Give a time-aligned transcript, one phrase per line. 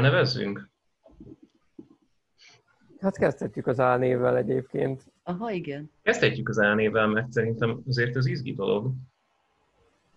[0.00, 0.70] Álnevezzünk?
[3.00, 5.12] Hát kezdhetjük az álnévvel egyébként.
[5.22, 5.90] Aha, igen.
[6.02, 8.92] Kezdhetjük az álnévvel, mert szerintem azért az izgi dolog,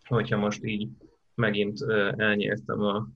[0.04, 0.90] hogyha most így
[1.36, 1.82] megint
[2.18, 3.08] elnyertem a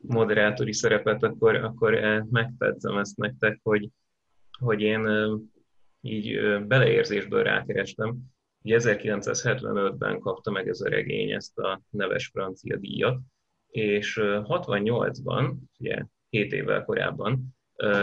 [0.00, 1.94] moderátori szerepet, akkor, akkor
[2.30, 3.88] megtetszem ezt nektek, hogy,
[4.58, 5.08] hogy én
[6.00, 8.18] így beleérzésből rákerestem.
[8.62, 13.18] Ugye 1975-ben kapta meg ez a regény ezt a neves francia díjat,
[13.70, 17.56] és 68-ban, ugye 7 évvel korábban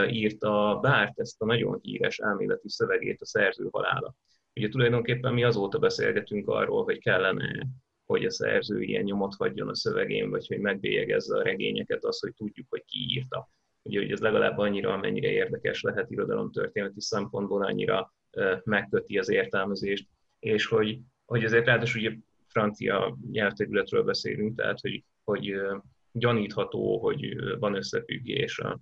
[0.08, 4.14] írta Bárt ezt a nagyon híres elméleti szövegét a szerző halála.
[4.54, 7.66] Ugye tulajdonképpen mi azóta beszélgetünk arról, hogy kellene
[8.08, 12.34] hogy a szerző ilyen nyomot hagyjon a szövegén, vagy hogy megbélyegezze a regényeket, az, hogy
[12.34, 13.50] tudjuk, hogy ki írta.
[13.82, 18.14] Ugye, hogy ez legalább annyira, amennyire érdekes lehet irodalomtörténeti szempontból, annyira
[18.64, 20.08] megköti az értelmezést,
[20.38, 25.54] és hogy, hogy azért ráadásul ugye francia nyelvterületről beszélünk, tehát hogy, hogy
[26.12, 28.80] gyanítható, hogy van összefüggés a,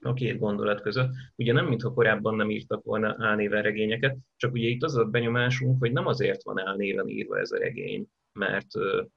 [0.00, 1.10] a két gondolat között.
[1.36, 5.78] Ugye nem, mintha korábban nem írtak volna álnéven regényeket, csak ugye itt az a benyomásunk,
[5.78, 8.66] hogy nem azért van álnéven írva ez a regény, mert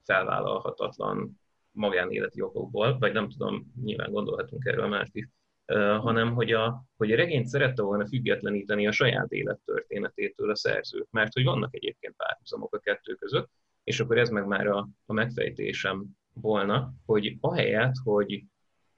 [0.03, 1.39] felvállalhatatlan
[1.71, 5.27] magánéleti okokból, vagy nem tudom, nyilván gondolhatunk erről mást is,
[5.75, 11.33] hanem hogy a, hogy a regényt szerette volna függetleníteni a saját élettörténetétől a szerző, mert
[11.33, 13.49] hogy vannak egyébként párhuzamok a kettő között,
[13.83, 18.43] és akkor ez meg már a, a megfejtésem volna, hogy ahelyett, hogy,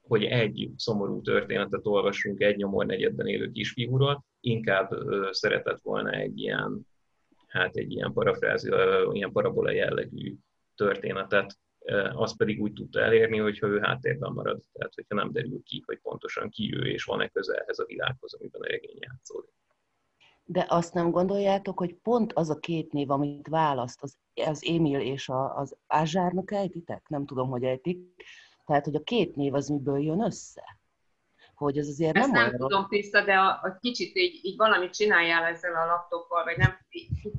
[0.00, 6.38] hogy egy szomorú történetet olvassunk egy nyomor negyedben élő kisfiúról, inkább ö, szeretett volna egy
[6.38, 6.86] ilyen
[7.54, 8.70] hát egy ilyen parafrázi,
[9.12, 10.34] ilyen parabola jellegű
[10.74, 11.58] történetet,
[12.12, 15.98] az pedig úgy tudta elérni, hogyha ő háttérben marad, tehát hogyha nem derül ki, hogy
[15.98, 19.50] pontosan ki ő, és van-e köze ehhez a világhoz, amiben a regény játszódik.
[20.44, 24.16] De azt nem gondoljátok, hogy pont az a két név, amit választ, az,
[24.46, 27.08] az Émil és a, az Ázsárnak ejtitek?
[27.08, 27.98] Nem tudom, hogy ejtik.
[28.66, 30.62] Tehát, hogy a két név az miből jön össze?
[31.54, 34.92] hogy ez azért Ezt nem, nem tudom, Tiszta, de a, a kicsit így, így valamit
[34.92, 36.76] csináljál ezzel a laptoppal, vagy nem.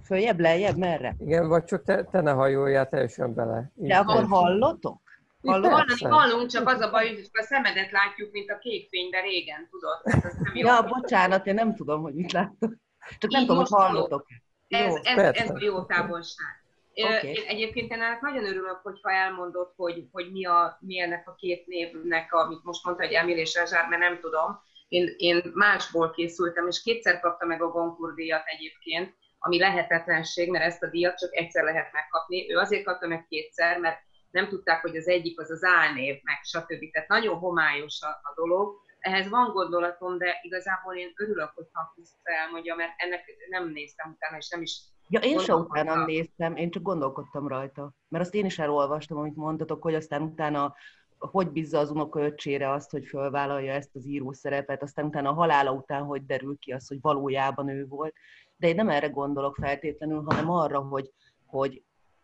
[0.04, 1.16] Följebb, lejjebb, merre?
[1.20, 3.72] Igen, vagy csak te, te ne hajoljál teljesen bele.
[3.82, 5.04] Így de akkor hallotok?
[5.42, 9.22] Hallani hallunk, csak az a baj, hogy a szemedet látjuk, mint a kék fény, de
[9.22, 10.24] régen, tudod?
[10.24, 10.68] Ez nem jó.
[10.68, 12.74] Ja, bocsánat, én nem tudom, hogy mit látok.
[13.18, 14.26] Csak nem tudom, hogy hallotok.
[14.68, 16.64] Ez, ez, ez a jó távolság.
[17.04, 17.30] Okay.
[17.30, 21.68] Én egyébként ennek nagyon örülök, hogyha elmondod, hogy, hogy mi, a, mi ennek a két
[21.68, 24.62] névnek, amit most mondta, hogy Emil és Ezsár, mert nem tudom.
[24.88, 30.64] Én, én másból készültem, és kétszer kapta meg a Goncourt díjat egyébként, ami lehetetlenség, mert
[30.64, 32.52] ezt a díjat csak egyszer lehet megkapni.
[32.52, 34.00] Ő azért kapta meg kétszer, mert
[34.32, 36.92] nem tudták, hogy az egyik az az álnév, meg stb.
[36.92, 38.82] Tehát nagyon homályos a, a dolog.
[39.06, 44.38] Ehhez van gondolatom, de igazából én örülök, hogy Tiszta elmondja, mert ennek nem néztem utána,
[44.38, 47.92] és nem is Ja, én sem utána néztem, én csak gondolkodtam rajta.
[48.08, 50.76] Mert azt én is elolvastam, amit mondtatok, hogy aztán utána
[51.18, 55.72] hogy bízza az unokaöccsére azt, hogy fölvállalja ezt az író szerepet, aztán utána a halála
[55.72, 58.14] után hogy derül ki az, hogy valójában ő volt.
[58.58, 61.12] De én nem erre gondolok feltétlenül, hanem arra, hogy,
[61.46, 61.84] hogy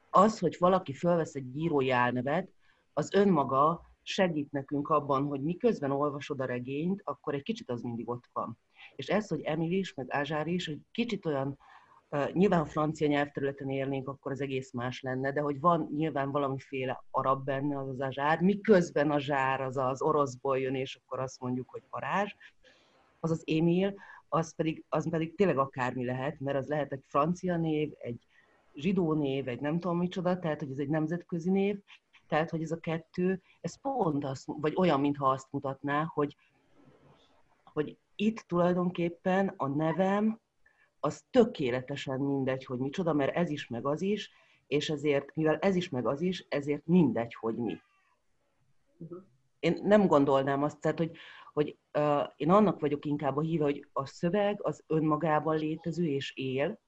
[0.09, 2.49] az, hogy valaki fölvesz egy írói álnevet,
[2.93, 8.09] az önmaga segít nekünk abban, hogy miközben olvasod a regényt, akkor egy kicsit az mindig
[8.09, 8.57] ott van.
[8.95, 11.57] És ez, hogy Emil is, meg Ázsár is, hogy kicsit olyan
[12.31, 17.45] Nyilván francia nyelvterületen élnénk, akkor az egész más lenne, de hogy van nyilván valamiféle arab
[17.45, 21.39] benne az az a zsár, miközben a zsár az az oroszból jön, és akkor azt
[21.39, 22.35] mondjuk, hogy varázs,
[23.19, 23.93] az az Émil,
[24.29, 28.27] az pedig, az pedig tényleg akármi lehet, mert az lehet egy francia név, egy
[28.73, 31.79] zsidó név, egy nem tudom micsoda, tehát hogy ez egy nemzetközi név,
[32.31, 36.35] tehát hogy ez a kettő, ez pont az, vagy olyan, mintha azt mutatná, hogy,
[37.63, 40.39] hogy itt tulajdonképpen a nevem
[40.99, 44.31] az tökéletesen mindegy, hogy micsoda, mert ez is, meg az is,
[44.67, 47.81] és ezért, mivel ez is, meg az is, ezért mindegy, hogy mi.
[49.59, 51.11] Én nem gondolnám azt, tehát, hogy,
[51.53, 56.35] hogy uh, én annak vagyok inkább a híve, hogy a szöveg az önmagában létező és
[56.35, 56.79] él,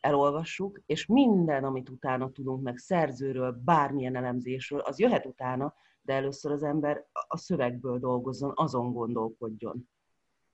[0.00, 6.52] elolvassuk, és minden, amit utána tudunk meg szerzőről, bármilyen elemzésről, az jöhet utána, de először
[6.52, 9.88] az ember a szövegből dolgozzon, azon gondolkodjon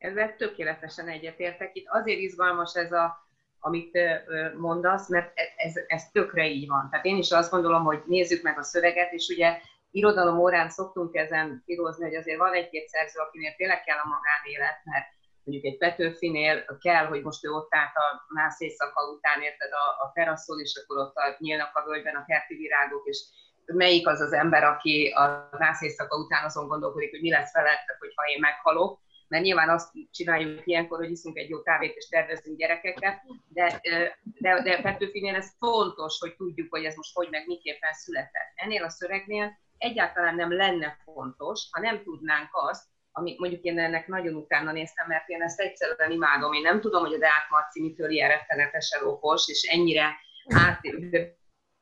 [0.05, 1.71] ezzel tökéletesen egyetértek.
[1.77, 3.99] Itt azért izgalmas ez a, amit
[4.57, 6.89] mondasz, mert e, ez, ez tökre így van.
[6.91, 9.59] Tehát én is azt gondolom, hogy nézzük meg a szöveget, és ugye
[9.91, 14.81] irodalom órán szoktunk ezen kirozni, hogy azért van egy-két szerző, akinél tényleg kell a magánélet,
[14.85, 15.07] mert
[15.45, 20.05] mondjuk egy Petőfinél kell, hogy most ő ott állt a nász éjszaka után, érted, a,
[20.05, 23.19] a teraszon, és akkor ott a, nyílnak a völgyben a kerti virágok, és
[23.67, 27.85] melyik az az ember, aki a nász éjszaka után azon gondolkodik, hogy mi lesz vele,
[27.99, 32.59] hogyha én meghalok, mert nyilván azt csináljuk ilyenkor, hogy iszunk egy jó kávét és tervezünk
[32.59, 33.81] gyerekeket, de,
[34.39, 38.53] de, de Petőfinél ez fontos, hogy tudjuk, hogy ez most hogy meg miképpen született.
[38.55, 42.85] Ennél a szövegnél egyáltalán nem lenne fontos, ha nem tudnánk azt,
[43.17, 46.53] ami mondjuk én ennek nagyon utána néztem, mert én ezt egyszerűen imádom.
[46.53, 50.17] Én nem tudom, hogy a Deák Marci mitől ilyen rettenetesen okos, és ennyire
[50.49, 50.81] át,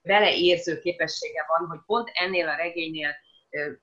[0.03, 3.15] beleérző képessége van, hogy pont ennél a regénynél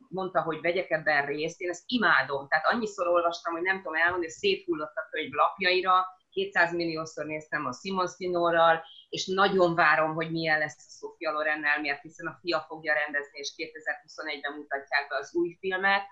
[0.10, 2.48] mondta, hogy vegyek ebben részt, én ezt imádom.
[2.48, 7.66] Tehát annyiszor olvastam, hogy nem tudom elmondani, hogy széthullott a könyv lapjaira, 200 milliószor néztem
[7.66, 12.38] a Simon Sinorral, és nagyon várom, hogy milyen lesz a Sofia Lorennel, mert hiszen a
[12.42, 16.04] fia fogja rendezni, és 2021-ben mutatják be az új filmet,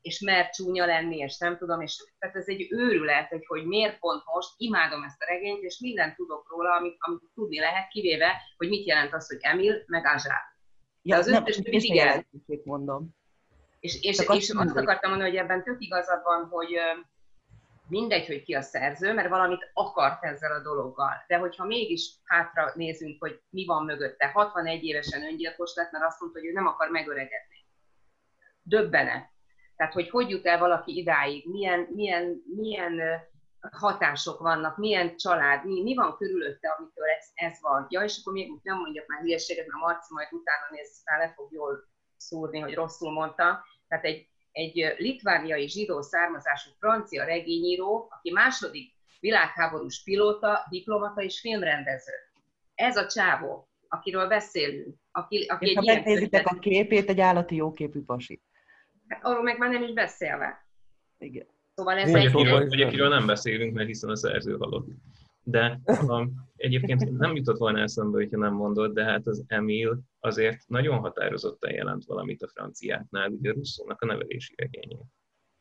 [0.00, 3.98] és mert csúnya lenni, és nem tudom, és tehát ez egy őrület, hogy, hogy miért
[3.98, 8.42] pont most, imádom ezt a regényt, és mindent tudok róla, amit, amit tudni lehet, kivéve,
[8.56, 10.40] hogy mit jelent az, hogy Emil, meg Azsár.
[11.02, 12.26] Ja, az ötös mindig igen.
[12.64, 13.16] mondom.
[13.80, 16.78] És, és, és azt, azt akartam mondani, hogy ebben tök igazad van, hogy
[17.88, 21.24] mindegy, hogy ki a szerző, mert valamit akart ezzel a dologgal.
[21.26, 26.20] De hogyha mégis hátra nézünk, hogy mi van mögötte, 61 évesen öngyilkos lett, mert azt
[26.20, 27.66] mondta, hogy ő nem akar megöregedni.
[28.62, 29.30] Döbbene.
[29.78, 33.00] Tehát, hogy hogy jut el valaki idáig, milyen, milyen, milyen
[33.70, 37.86] hatások vannak, milyen család, mi, mi van körülötte, amitől ez, ez van.
[37.88, 41.32] Ja, és akkor még nem mondjak már hülyeséget, mert Marci majd utána néz, aztán le
[41.36, 43.64] fog jól szúrni, hogy rosszul mondta.
[43.88, 52.12] Tehát egy, egy litvániai zsidó származású francia regényíró, aki második világháborús pilóta, diplomata és filmrendező.
[52.74, 54.96] Ez a csávó, akiről beszélünk.
[55.12, 58.42] Aki, aki és egy ha megnézitek a képét, egy állati jóképű pasi.
[59.22, 60.66] Arról meg már nem is beszélve.
[61.18, 61.46] Igen.
[61.74, 62.80] Szóval ez egy...
[62.80, 64.88] akiről nem beszélünk, mert hiszen a szerző halott.
[65.42, 70.68] De a, egyébként nem jutott volna eszembe, hogyha nem mondod, de hát az Emil azért
[70.68, 75.04] nagyon határozottan jelent valamit a franciáknál, ugye Russzónak a nevelési regényén.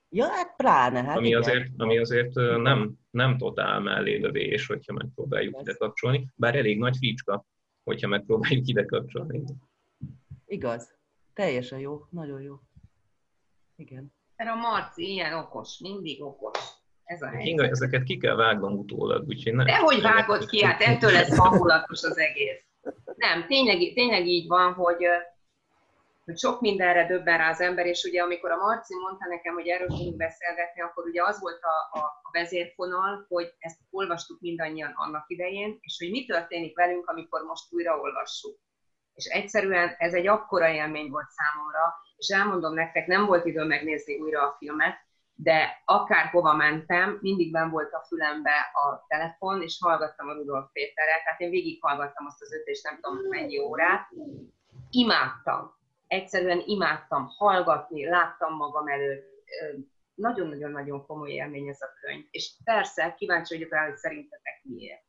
[0.10, 1.04] Ja, hát pláne.
[1.04, 6.80] Hát ami, azért, ami azért nem, nem totál mellélövés, hogyha megpróbáljuk ide kapcsolni, bár elég
[6.80, 7.46] nagy ficska,
[7.84, 9.44] hogyha megpróbáljuk ide kapcsolni.
[10.46, 10.96] Igaz.
[11.34, 12.60] Teljesen jó, nagyon jó.
[13.78, 14.14] Igen.
[14.36, 16.60] Mert a Marci ilyen okos, mindig okos.
[17.04, 17.48] Ez a helyzet.
[17.48, 19.66] Inga, ezeket ki kell vágnom utólag, úgyhogy nem.
[19.66, 22.62] Dehogy vágod ki, hát ettől lesz hangulatos az egész.
[23.16, 25.06] Nem, tényleg, tényleg így van, hogy,
[26.26, 29.68] hogy sok mindenre döbben rá az ember, és ugye amikor a Marci mondta nekem, hogy
[29.68, 34.94] erről fogunk beszélgetni, akkor ugye az volt a, a, a vezérfonal, hogy ezt olvastuk mindannyian
[34.96, 38.60] annak idején, és hogy mi történik velünk, amikor most újra olvassuk.
[39.18, 44.20] És egyszerűen ez egy akkora élmény volt számomra, és elmondom nektek, nem volt idő megnézni
[44.20, 44.96] újra a filmet,
[45.34, 51.22] de akárhova mentem, mindig ben volt a fülembe a telefon, és hallgattam a Rudolf Péterrel,
[51.24, 54.08] tehát én végighallgattam azt az öt és nem tudom mennyi órát.
[54.90, 55.76] Imádtam.
[56.08, 59.26] Egyszerűen imádtam hallgatni, láttam magam előtt.
[60.14, 62.26] Nagyon-nagyon-nagyon komoly élmény ez a könyv.
[62.32, 65.06] És persze, kíváncsi vagyok rá, hogy szerintetek miért.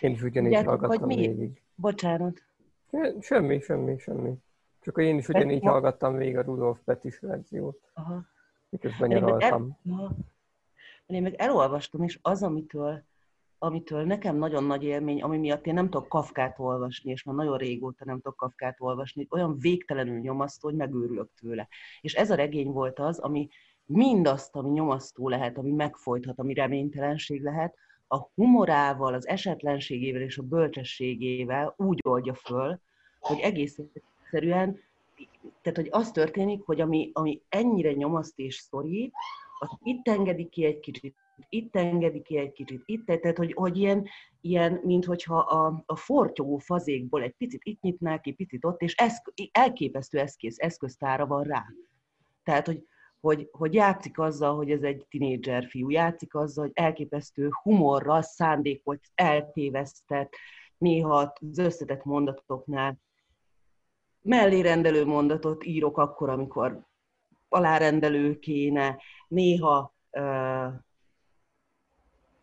[0.00, 1.62] Én is ugyanígy hallgattam végig.
[1.80, 2.42] Bocsánat.
[3.20, 4.32] Semmi, semmi, semmi.
[4.80, 5.70] Csak én is ugyanígy ma...
[5.70, 7.90] hallgattam végig a Rudolf Petis verziót.
[7.94, 8.24] Aha.
[8.68, 9.78] Miközben nyaraltam.
[9.88, 10.16] El...
[11.06, 13.02] Én meg elolvastam, és az, amitől,
[13.58, 17.56] amitől nekem nagyon nagy élmény, ami miatt én nem tudok Kafkát olvasni, és már nagyon
[17.56, 21.68] régóta nem tudok Kafkát olvasni, olyan végtelenül nyomasztó, hogy megőrülök tőle.
[22.00, 23.48] És ez a regény volt az, ami
[23.84, 27.74] mindazt, ami nyomasztó lehet, ami megfojthat, ami reménytelenség lehet,
[28.12, 32.80] a humorával, az esetlenségével és a bölcsességével úgy oldja föl,
[33.20, 34.80] hogy egész egyszerűen,
[35.62, 39.12] tehát hogy az történik, hogy ami, ami ennyire nyomaszt és szorít,
[39.58, 41.14] az itt engedi ki egy kicsit,
[41.48, 44.08] itt engedi ki egy kicsit, itt, tehát hogy, hogy ilyen,
[44.40, 48.94] ilyen mint hogyha a, a fortyogó fazékból egy picit itt nyitnál ki, picit ott, és
[48.94, 49.16] ez,
[49.52, 51.64] elképesztő eszköz, eszköztára van rá.
[52.44, 52.86] Tehát, hogy,
[53.20, 59.00] hogy, hogy játszik azzal, hogy ez egy tinédzser fiú, játszik azzal, hogy elképesztő humorral, szándékot
[59.14, 60.32] eltévesztett,
[60.78, 62.98] néha az összetett mondatoknál
[64.22, 66.80] mellérendelő mondatot írok akkor, amikor
[67.48, 68.98] alárendelő kéne,
[69.28, 70.66] néha ö,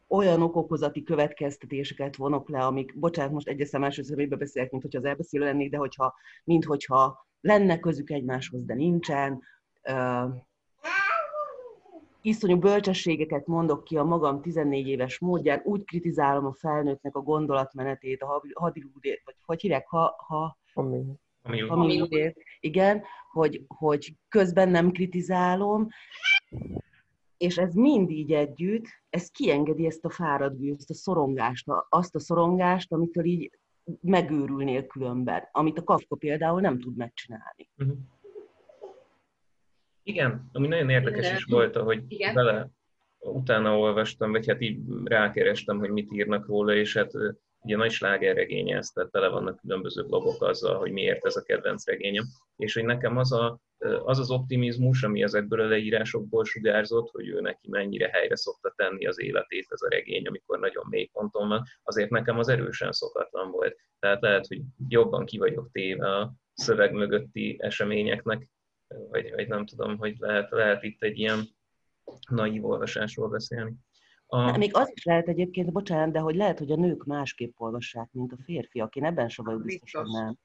[0.08, 5.06] olyan okokozati következtetéseket vonok le, amik, bocsánat, most egyes első szemébe beszélek, mint hogyha az
[5.06, 9.42] elbeszélő lennék, de hogyha, mint hogyha lenne közük egymáshoz, de nincsen.
[12.28, 18.22] Iszonyú bölcsességeket mondok ki a magam 14 éves módján, úgy kritizálom a felnőttnek a gondolatmenetét,
[18.22, 20.58] a hadilúdét, vagy hogy hívják, ha, ha
[21.68, 22.44] Hamiludét.
[22.60, 25.88] Igen, hogy, hogy közben nem kritizálom,
[27.38, 32.92] és ez mind így együtt, ez kiengedi ezt a fáradgőzt, a szorongást, azt a szorongást,
[32.92, 33.52] amitől így
[34.02, 37.70] megőrülnél különben, amit a Kafka például nem tud megcsinálni.
[37.78, 37.98] Uh-huh.
[40.08, 42.34] Igen, ami nagyon érdekes is volt, hogy Igen.
[42.34, 42.70] vele
[43.20, 47.12] utána olvastam, vagy hát így rákerestem, hogy mit írnak róla, és hát
[47.60, 51.86] ugye nagy slágerregénye ez, tehát tele vannak különböző blogok azzal, hogy miért ez a kedvenc
[51.86, 52.24] regényem,
[52.56, 53.60] és hogy nekem az a,
[54.04, 59.08] az, az optimizmus, ami ezekből a leírásokból sugárzott, hogy ő neki mennyire helyre szokta tenni
[59.08, 63.52] az életét ez a regény, amikor nagyon mély ponton van, azért nekem az erősen szokatlan
[63.52, 63.76] volt.
[64.00, 68.50] Tehát lehet, hogy jobban ki vagyok téve a szöveg mögötti eseményeknek,
[68.88, 71.48] vagy, vagy nem tudom, hogy lehet, lehet itt egy ilyen
[72.30, 73.74] naív olvasásról beszélni.
[74.28, 74.58] A...
[74.58, 78.32] Még az is lehet egyébként, bocsánat, de hogy lehet, hogy a nők másképp olvassák, mint
[78.32, 78.96] a férfiak.
[78.96, 80.38] Én ebben sem vagyok biztos, hogy nem.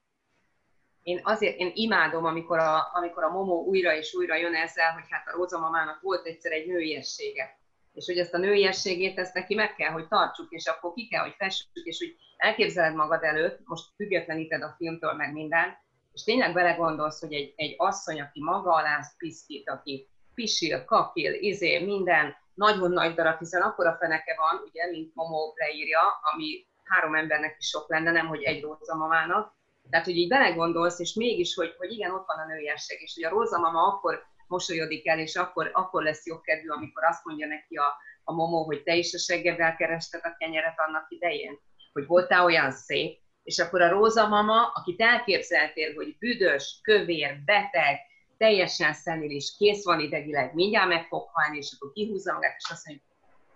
[1.02, 5.04] Én azért, én imádom, amikor a, amikor a Momo újra és újra jön ezzel, hogy
[5.08, 7.61] hát a Róza mamának volt egyszer egy nőiessége.
[7.92, 11.22] És hogy ezt a nőiességét, ezt neki meg kell, hogy tartsuk, és akkor ki kell,
[11.22, 15.76] hogy fessük, és hogy elképzeled magad előtt, most függetleníted a filmtől meg minden,
[16.12, 21.85] és tényleg belegondolsz, hogy egy, egy asszony, aki maga alá piszkít, aki pisil, kakil, izé,
[21.85, 26.00] minden, nagyon nagy darab, hiszen akkora feneke van, ugye, mint Momo leírja,
[26.33, 29.54] ami három embernek is sok lenne, nem hogy egy rózamamának.
[29.90, 33.25] Tehát, hogy így belegondolsz, és mégis, hogy, hogy igen, ott van a nőiesség, és hogy
[33.25, 37.76] a rózamama akkor mosolyodik el, és akkor, akkor lesz jobb kedvű, amikor azt mondja neki
[37.76, 41.59] a, a Momo, hogy te is a seggeddel kerested a kenyeret annak idején,
[41.92, 47.99] hogy voltál olyan szép, és akkor a rózamama, akit elképzeltél, hogy büdös, kövér, beteg,
[48.37, 52.87] teljesen szenilis, kész van idegileg, mindjárt meg fog halni, és akkor kihúzza magát, és azt
[52.87, 53.04] mondja,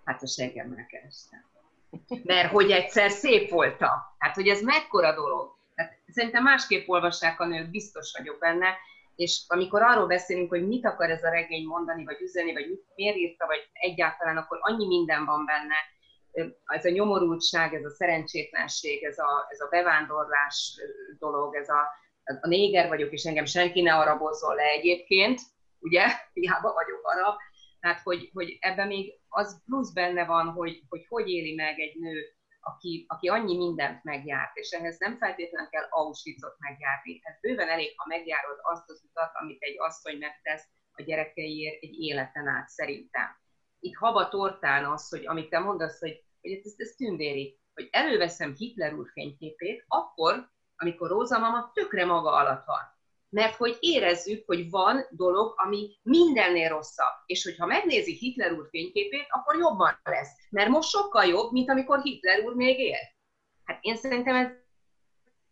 [0.03, 1.45] hát a seggemmel kerestem.
[2.23, 3.89] Mert hogy egyszer szép voltam.
[4.17, 5.55] Hát, hogy ez mekkora dolog.
[5.75, 8.77] Tehát szerintem másképp olvassák a nők, biztos vagyok benne,
[9.15, 12.83] és amikor arról beszélünk, hogy mit akar ez a regény mondani, vagy üzenni, vagy mit,
[12.95, 15.75] miért írta, vagy egyáltalán, akkor annyi minden van benne.
[16.65, 20.79] Ez a nyomorultság, ez a szerencsétlenség, ez a, ez a bevándorlás
[21.19, 21.81] dolog, ez a,
[22.41, 25.41] a néger vagyok, és engem senki ne arabozzon le egyébként,
[25.79, 27.35] ugye, hiába vagyok arab,
[27.79, 31.95] tehát hogy, hogy ebben még az plusz benne van, hogy, hogy hogy éli meg egy
[31.99, 37.19] nő, aki, aki annyi mindent megjárt, és ehhez nem feltétlenül kell Auschwitzot megjárni.
[37.23, 41.99] Ez bőven elég, ha megjárod azt az utat, amit egy asszony megtesz a gyerekeiért egy
[41.99, 43.37] életen át szerintem.
[43.79, 48.55] Itt haba tortán az, hogy amit te mondasz, hogy, hogy ez, ez tündéri, hogy előveszem
[48.55, 52.95] Hitler úr fényképét, akkor, amikor Róza mama tökre maga alatt van.
[53.29, 57.13] Mert hogy érezzük, hogy van dolog, ami mindennél rosszabb.
[57.25, 60.29] És hogyha megnézi Hitler úr fényképét, akkor jobban lesz.
[60.49, 63.15] Mert most sokkal jobb, mint amikor Hitler úr még él.
[63.63, 64.51] Hát én szerintem ez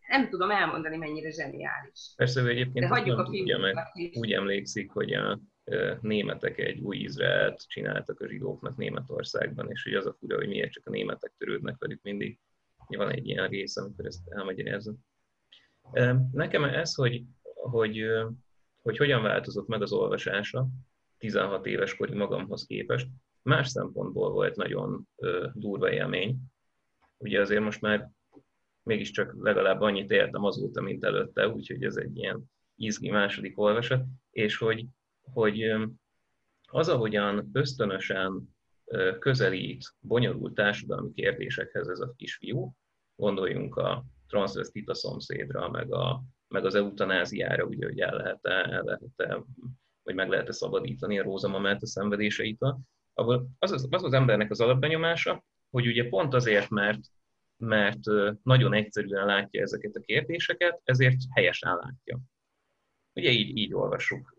[0.07, 2.13] nem tudom elmondani, mennyire zseniális.
[2.15, 3.75] Persze, hogy egyébként De hagyjuk a tudja, meg
[4.13, 5.39] úgy emlékszik, hogy a
[6.01, 10.71] németek egy új Izraelt csináltak a zsidóknak Németországban, és hogy az a fura, hogy miért
[10.71, 12.39] csak a németek törődnek velük mindig.
[12.87, 14.97] Van egy ilyen rész, amikor ezt elmagyarázom.
[16.31, 18.05] Nekem ez, hogy, hogy,
[18.81, 20.67] hogy hogyan változott meg az olvasása
[21.17, 23.07] 16 éves kori magamhoz képest,
[23.41, 25.07] más szempontból volt nagyon
[25.53, 26.37] durva élmény.
[27.17, 28.09] Ugye azért most már
[28.83, 34.57] mégiscsak legalább annyit értem azóta, mint előtte, úgyhogy ez egy ilyen izgi második olvasat, és
[34.57, 34.85] hogy,
[35.33, 35.73] hogy
[36.67, 38.55] az, ahogyan ösztönösen
[39.19, 42.75] közelít bonyolult társadalmi kérdésekhez ez a kisfiú,
[43.15, 49.43] gondoljunk a transvestita szomszédra, meg, a, meg az eutanáziára, ugye, hogy el lehet-e, el lehet-e
[50.03, 52.79] vagy meg lehet-e szabadítani a rózamamát a szenvedéseitől,
[53.13, 56.99] az, az, az az embernek az alapbenyomása, hogy ugye pont azért, mert,
[57.57, 57.99] mert
[58.43, 62.19] nagyon egyszerűen látja ezeket a kérdéseket, ezért helyesen látja.
[63.13, 64.35] Ugye így, így olvassuk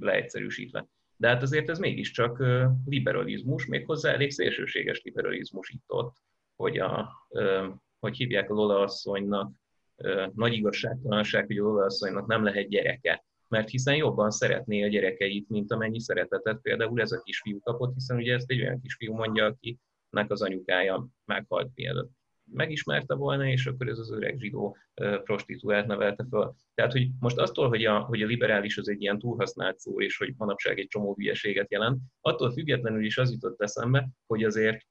[0.00, 0.86] leegyszerűsítve.
[1.16, 2.42] De hát azért ez mégiscsak
[2.84, 6.16] liberalizmus, méghozzá elég szélsőséges liberalizmus itt ott,
[6.56, 7.12] hogy a,
[8.00, 9.52] hogy hívják a Lola asszonynak,
[10.34, 15.48] nagy igazságtalanság, hogy a Lola asszonynak nem lehet gyereke, mert hiszen jobban szeretné a gyerekeit,
[15.48, 19.44] mint amennyi szeretetet például ez a kisfiú kapott, hiszen ugye ezt egy olyan kisfiú mondja,
[19.44, 22.21] akinek az anyukája meghalt mielőtt
[22.52, 24.76] megismerte volna, és akkor ez az öreg zsidó
[25.24, 26.54] prostituált nevelte fel.
[26.74, 30.16] Tehát, hogy most attól, hogy a, hogy a liberális az egy ilyen túlhasznált szó, és
[30.16, 34.86] hogy manapság egy csomó hülyeséget jelent, attól függetlenül is az jutott eszembe, hogy azért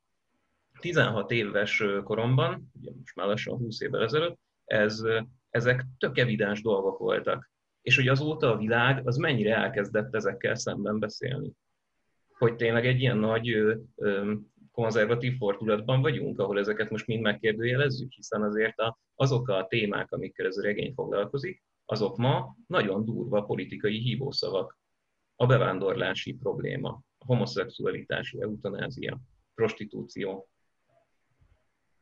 [0.79, 5.01] 16 éves koromban, ugye most már lassan 20 évvel ezelőtt, ez,
[5.49, 7.51] ezek tök evidens dolgok voltak.
[7.81, 11.51] És hogy azóta a világ az mennyire elkezdett ezekkel szemben beszélni.
[12.37, 13.63] Hogy tényleg egy ilyen nagy
[14.71, 20.45] konzervatív fordulatban vagyunk, ahol ezeket most mind megkérdőjelezzük, hiszen azért a, azok a témák, amikkel
[20.45, 24.79] ez a regény foglalkozik, azok ma nagyon durva politikai hívószavak.
[25.35, 29.19] A bevándorlási probléma, a homoszexualitás, eutanázia,
[29.53, 30.51] prostitúció,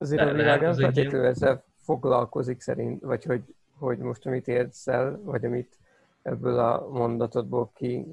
[0.01, 3.41] Azért a világ nem feltétlenül ezzel foglalkozik szerint, vagy hogy,
[3.73, 5.77] hogy most amit értsz el, vagy amit
[6.21, 8.05] ebből a mondatodból ki,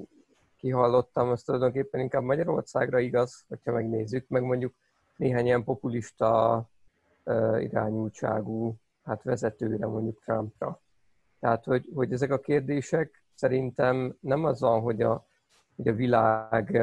[0.57, 4.75] kihallottam, az tulajdonképpen inkább Magyarországra igaz, hogyha megnézzük, meg mondjuk
[5.15, 6.63] néhány ilyen populista
[7.59, 10.81] irányultságú hát vezetőre, mondjuk Trumpra.
[11.39, 15.25] Tehát, hogy, hogy ezek a kérdések szerintem nem az van, hogy a,
[15.75, 16.81] hogy a világ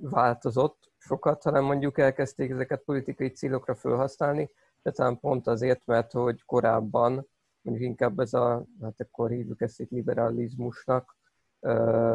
[0.00, 4.50] változott sokat, hanem mondjuk elkezdték ezeket politikai célokra felhasználni,
[4.82, 7.26] de talán pont azért, mert hogy korábban
[7.62, 11.16] mondjuk inkább ez a, hát akkor hívjuk ezt egy liberalizmusnak,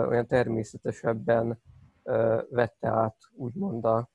[0.08, 1.62] olyan természetesebben
[2.50, 4.10] vette át úgymond a,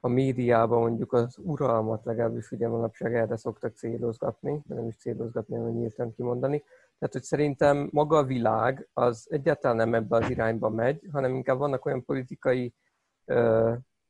[0.00, 5.56] a médiában mondjuk az uralmat, legalábbis ugye manapság erre szoktak célozgatni, de nem is célozgatni,
[5.56, 6.58] hanem nyíltan kimondani.
[6.98, 11.58] Tehát, hogy szerintem maga a világ az egyáltalán nem ebbe az irányba megy, hanem inkább
[11.58, 12.74] vannak olyan politikai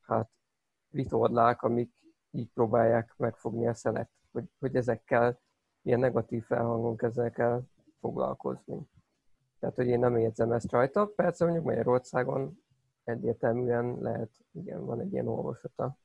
[0.01, 0.31] hát,
[0.89, 1.91] vitorlák, amik
[2.31, 5.41] így próbálják megfogni a szelet, hogy, hogy ezekkel
[5.83, 7.63] ilyen negatív felhangon ezekkel
[8.01, 8.89] foglalkozni.
[9.63, 11.07] Tehát, hogy én nem érzem ezt rajta.
[11.07, 12.63] Persze mondjuk Magyarországon
[13.05, 15.97] egyértelműen lehet, igen, van egy ilyen olvasata.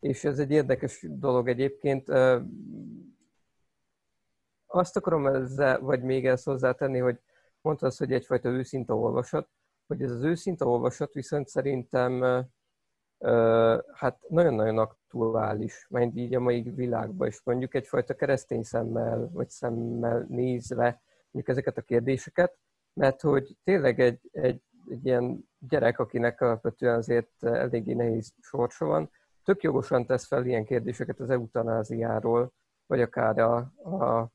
[0.00, 2.08] És ez egy érdekes dolog egyébként.
[4.66, 7.20] Azt akarom ezzel, vagy még ezt hozzátenni, hogy
[7.60, 9.48] mondtad hogy egyfajta őszinte olvasat,
[9.86, 12.20] hogy ez az őszinte olvasat viszont szerintem
[13.92, 20.26] hát nagyon-nagyon aktuális, mert így a mai világban is mondjuk egyfajta keresztény szemmel, vagy szemmel
[20.28, 22.58] nézve mondjuk ezeket a kérdéseket,
[22.92, 29.10] mert hogy tényleg egy, egy, egy ilyen gyerek, akinek alapvetően azért eléggé nehéz sorsa van,
[29.44, 32.52] tök jogosan tesz fel ilyen kérdéseket az eutanáziáról,
[32.86, 34.30] vagy akár a, a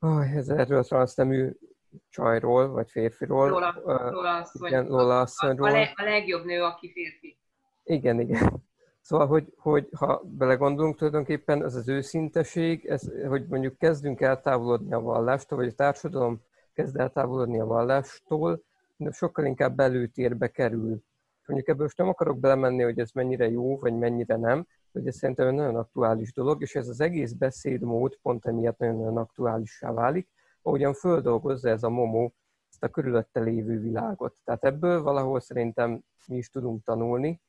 [0.00, 1.52] oh, ez erről transznemű
[2.08, 3.48] csajról, vagy férfiról.
[3.48, 5.68] Lola, Lola, asszony, igen, Lola asszonyról.
[5.68, 7.38] A, a, a legjobb nő, aki férfi.
[7.82, 8.68] Igen, igen.
[9.00, 15.00] Szóval, hogy, hogy ha belegondolunk, tulajdonképpen ez az őszinteség, ez, hogy mondjuk kezdünk eltávolodni a
[15.00, 16.40] vallástól, vagy a társadalom
[16.72, 18.62] kezd eltávolodni a vallástól,
[19.10, 21.02] sokkal inkább belőtérbe kerül.
[21.46, 25.16] Mondjuk ebből most nem akarok belemenni, hogy ez mennyire jó, vagy mennyire nem, hogy ez
[25.16, 30.28] szerintem egy nagyon aktuális dolog, és ez az egész beszédmód pont emiatt nagyon-nagyon aktuálissá válik,
[30.62, 32.34] ahogyan földolgozza ez a momó
[32.70, 34.34] ezt a körülötte lévő világot.
[34.44, 37.40] Tehát ebből valahol szerintem mi is tudunk tanulni,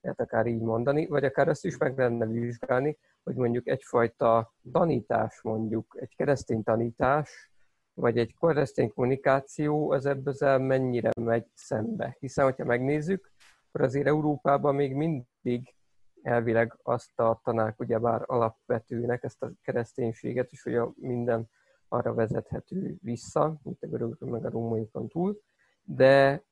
[0.00, 5.40] lehet akár így mondani, vagy akár azt is meg lenne vizsgálni, hogy mondjuk egyfajta tanítás
[5.42, 7.50] mondjuk, egy keresztény tanítás,
[7.94, 12.16] vagy egy keresztény kommunikáció az ebből mennyire megy szembe.
[12.20, 13.30] Hiszen, hogyha megnézzük,
[13.68, 15.74] akkor azért Európában még mindig
[16.22, 21.50] elvileg azt tartanák ugyebár alapvetőnek ezt a kereszténységet, és hogy a minden
[21.88, 25.40] arra vezethető vissza, mint a görögökön meg a rómaikon túl,
[25.82, 26.42] de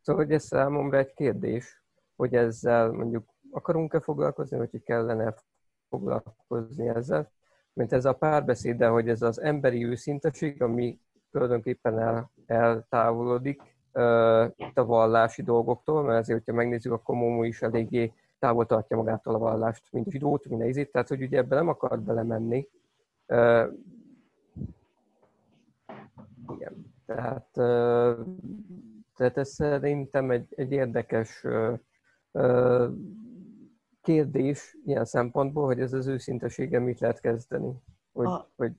[0.00, 1.79] szóval hogy ez számomra egy kérdés,
[2.20, 5.34] hogy ezzel mondjuk akarunk-e foglalkozni, vagy hogy kellene
[5.88, 7.30] foglalkozni ezzel,
[7.72, 14.50] mint ez a párbeszéd, de hogy ez az emberi őszinteség, ami tulajdonképpen el, eltávolodik uh,
[14.56, 19.34] itt a vallási dolgoktól, mert azért, hogyha megnézzük, a Momo is eléggé távol tartja magától
[19.34, 22.68] a vallást, mint a zsidót, mint izét, tehát hogy ugye ebbe nem akar belemenni.
[23.26, 23.66] Uh,
[26.48, 28.26] igen, tehát, uh,
[29.16, 31.78] tehát ez szerintem egy, egy érdekes uh,
[34.00, 37.72] kérdés ilyen szempontból, hogy ez az őszintesége mit lehet kezdeni.
[38.12, 38.72] Hogy, a, hogy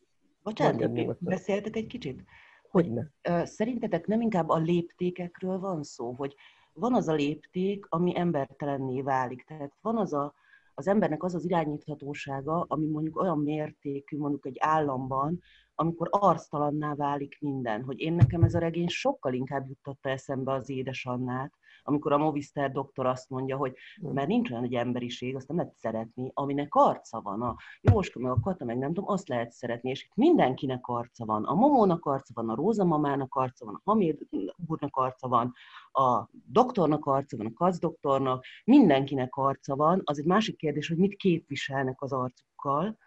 [0.44, 2.24] bocsánat, beszéltek egy kicsit?
[2.70, 6.36] Hogy uh, szerintetek nem inkább a léptékekről van szó, hogy
[6.74, 9.44] van az a lépték, ami embertelenné válik.
[9.44, 10.34] Tehát van az a,
[10.74, 15.40] az embernek az az irányíthatósága, ami mondjuk olyan mértékű, mondjuk egy államban,
[15.76, 17.84] amikor arctalanná válik minden.
[17.84, 22.72] Hogy én nekem ez a regény sokkal inkább juttatta eszembe az édesannát, amikor a Movistar
[22.72, 27.22] doktor azt mondja, hogy mert nincs olyan egy emberiség, azt nem lehet szeretni, aminek arca
[27.22, 27.41] van.
[27.41, 31.26] A Jóska meg a Kata meg nem tudom, azt lehet szeretni, és itt mindenkinek arca
[31.26, 31.44] van.
[31.44, 34.20] A Momónak arca van, a Róza mamának arca van, a Hamid
[34.67, 35.54] úrnak arca van,
[35.91, 40.02] a doktornak arca van, a Kac doktornak, mindenkinek arca van.
[40.04, 42.98] Az egy másik kérdés, hogy mit képviselnek az arcukkal,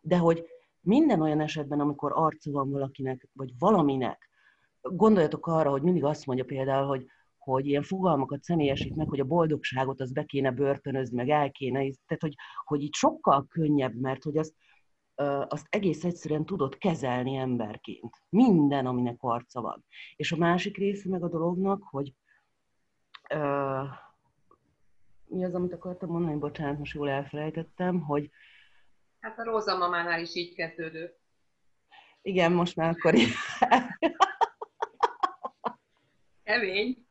[0.00, 0.44] de hogy
[0.80, 4.28] minden olyan esetben, amikor arca van valakinek, vagy valaminek,
[4.82, 7.06] gondoljatok arra, hogy mindig azt mondja például, hogy
[7.40, 11.78] hogy ilyen fogalmakat személyesít meg, hogy a boldogságot az be kéne börtönözni, meg el kéne,
[11.78, 14.54] tehát hogy, hogy így sokkal könnyebb, mert hogy azt,
[15.48, 18.22] azt egész egyszerűen tudod kezelni emberként.
[18.28, 19.84] Minden, aminek arca van.
[20.16, 22.14] És a másik része meg a dolognak, hogy
[23.34, 23.88] uh,
[25.24, 28.30] mi az, amit akartam mondani, bocsánat, most jól elfelejtettem, hogy
[29.20, 31.14] Hát a Róza mamánál is így kezdődő.
[32.22, 33.14] Igen, most már akkor...
[36.42, 37.06] Kemény.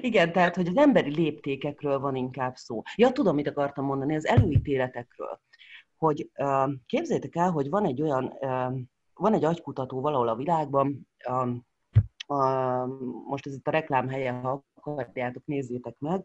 [0.00, 2.82] Igen, tehát, hogy az emberi léptékekről van inkább szó.
[2.94, 5.40] Ja, tudom, mit akartam mondani, az előítéletekről.
[5.96, 6.30] Hogy
[6.86, 8.32] képzeljétek el, hogy van egy olyan,
[9.14, 11.08] van egy agykutató valahol a világban,
[13.26, 16.24] most ez itt a reklám helye, ha akarjátok, nézzétek meg,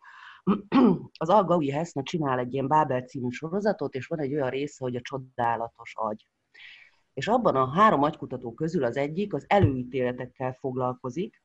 [1.17, 4.95] az Algaui Heszna csinál egy ilyen Bábel című sorozatot, és van egy olyan része, hogy
[4.95, 6.27] a csodálatos agy.
[7.13, 11.40] És abban a három agykutató közül az egyik az előítéletekkel foglalkozik,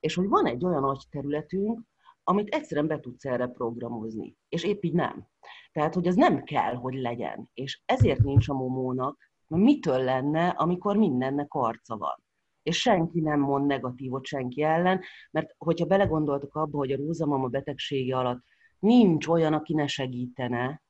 [0.00, 1.80] és hogy van egy olyan agyterületünk,
[2.22, 5.28] amit egyszerűen be tudsz erre programozni, és épp így nem.
[5.72, 7.50] Tehát, hogy az nem kell, hogy legyen.
[7.54, 12.24] És ezért nincs a momónak, mert mitől lenne, amikor mindennek arca van.
[12.62, 18.16] És senki nem mond negatívot senki ellen, mert hogyha belegondoltok abba, hogy a rózamama betegsége
[18.16, 18.42] alatt
[18.78, 20.82] nincs olyan, aki ne segítene,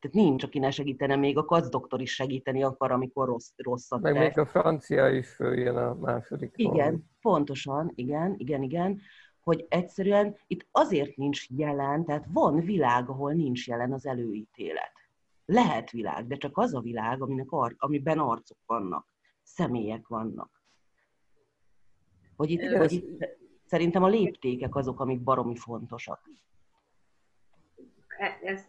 [0.00, 4.18] tehát nincs, aki ne segítene, még a kazdoktor is segíteni akar, amikor rossz, rosszat Meg
[4.18, 6.98] még a francia is följön a második Igen, valami.
[7.20, 9.00] pontosan, igen, igen, igen,
[9.40, 14.92] hogy egyszerűen itt azért nincs jelen, tehát van világ, ahol nincs jelen az előítélet.
[15.44, 19.06] Lehet világ, de csak az a világ, aminek ar- amiben arcok vannak,
[19.42, 20.62] személyek vannak.
[22.36, 23.24] Hogy itt, hogy itt
[23.66, 26.20] szerintem a léptékek azok, amik baromi fontosak.
[28.20, 28.64] E, ez,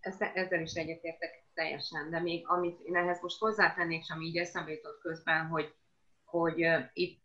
[0.00, 4.36] ez, ezzel is egyetértek teljesen, de még amit én ehhez most hozzátennék, és ami így
[4.36, 5.74] eszembe jutott közben, hogy,
[6.24, 6.58] hogy
[6.92, 7.20] itt,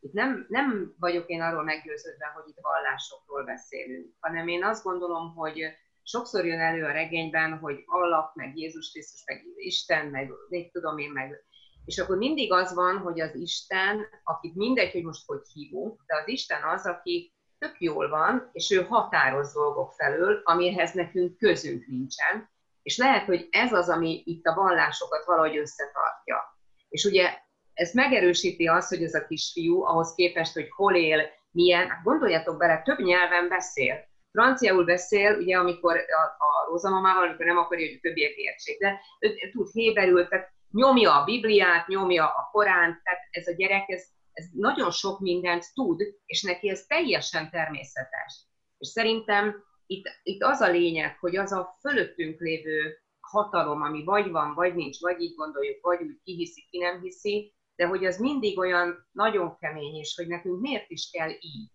[0.00, 5.34] itt nem, nem vagyok én arról meggyőződve, hogy itt vallásokról beszélünk, hanem én azt gondolom,
[5.34, 5.60] hogy
[6.02, 10.98] sokszor jön elő a regényben, hogy Allah, meg Jézus Krisztus, meg Isten, meg még tudom
[10.98, 11.46] én, meg
[11.84, 16.16] és akkor mindig az van, hogy az Isten, akit mindegy, hogy most hogy hívunk, de
[16.16, 21.86] az Isten az, aki tök jól van, és ő határoz dolgok felől, amihez nekünk közünk
[21.86, 22.50] nincsen,
[22.82, 26.56] és lehet, hogy ez az, ami itt a vallásokat valahogy összetartja.
[26.88, 27.38] És ugye
[27.72, 32.58] ez megerősíti azt, hogy ez a kisfiú ahhoz képest, hogy hol él, milyen, hát gondoljatok
[32.58, 34.06] bele, több nyelven beszél.
[34.32, 39.00] Franciául beszél, ugye amikor a, a Rózamamával, amikor nem akarja, hogy a többiek értsék, de
[39.20, 44.04] ő, tud héberül, tehát nyomja a Bibliát, nyomja a Koránt, tehát ez a gyerek, ez
[44.38, 48.46] ez nagyon sok mindent tud, és neki ez teljesen természetes.
[48.78, 54.30] És szerintem itt, itt az a lényeg, hogy az a fölöttünk lévő hatalom, ami vagy
[54.30, 58.04] van, vagy nincs, vagy így gondoljuk, vagy úgy ki hiszi, ki nem hiszi, de hogy
[58.04, 61.70] az mindig olyan nagyon kemény, és hogy nekünk miért is kell így.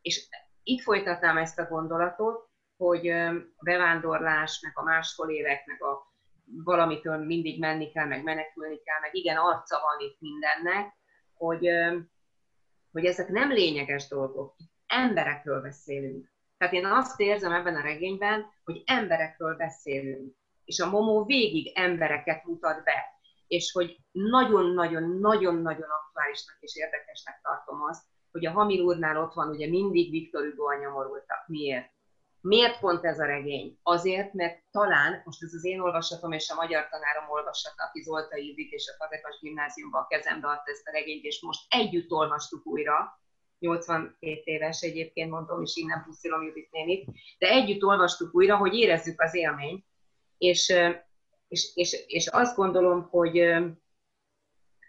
[0.00, 0.28] És
[0.62, 3.32] itt folytatnám ezt a gondolatot, hogy a
[3.64, 6.12] bevándorlás, meg a máshol évek, meg a
[6.64, 10.99] valamitől mindig menni kell, meg menekülni kell, meg igen, arca van itt mindennek,
[11.40, 11.68] hogy,
[12.92, 16.32] hogy ezek nem lényeges dolgok, emberekről beszélünk.
[16.56, 20.34] Tehát én azt érzem ebben a regényben, hogy emberekről beszélünk.
[20.64, 23.04] És a Momó végig embereket mutat be.
[23.46, 29.68] És hogy nagyon-nagyon-nagyon-nagyon aktuálisnak és érdekesnek tartom azt, hogy a Hamil úrnál ott van ugye
[29.68, 31.46] mindig Viktor Hugo a nyomorultak.
[31.46, 31.92] Miért?
[32.40, 33.78] Miért pont ez a regény?
[33.82, 38.36] Azért, mert talán, most ez az én olvasatom és a magyar tanárom olvasata, aki Zolta
[38.36, 42.66] Ildik és a Fazekas gimnáziumban a kezembe adta ezt a regényt, és most együtt olvastuk
[42.66, 43.20] újra,
[43.58, 47.06] 82 éves egyébként mondom, és innen puszilom Judit nénit,
[47.38, 49.84] de együtt olvastuk újra, hogy érezzük az élményt,
[50.38, 50.74] és,
[51.48, 53.54] és, és, és azt gondolom, hogy,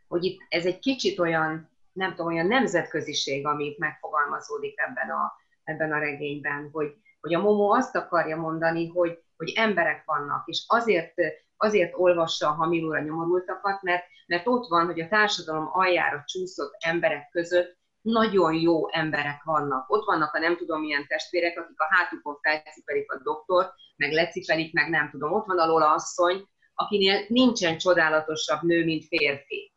[0.08, 5.34] hogy itt ez egy kicsit olyan, nem tudom, olyan nemzetköziség, amit megfogalmazódik ebben a,
[5.64, 10.64] ebben a regényben, hogy, hogy a Momo azt akarja mondani, hogy, hogy emberek vannak, és
[10.68, 11.14] azért,
[11.58, 17.30] azért olvassa a Hamilóra nyomorultakat, mert, mert ott van, hogy a társadalom aljára csúszott emberek
[17.30, 19.90] között nagyon jó emberek vannak.
[19.90, 24.74] Ott vannak a nem tudom milyen testvérek, akik a hátukon felcipelik a doktor, meg lecipelik,
[24.74, 25.32] meg nem tudom.
[25.32, 29.71] Ott van a Lola asszony, akinél nincsen csodálatosabb nő, mint férfi.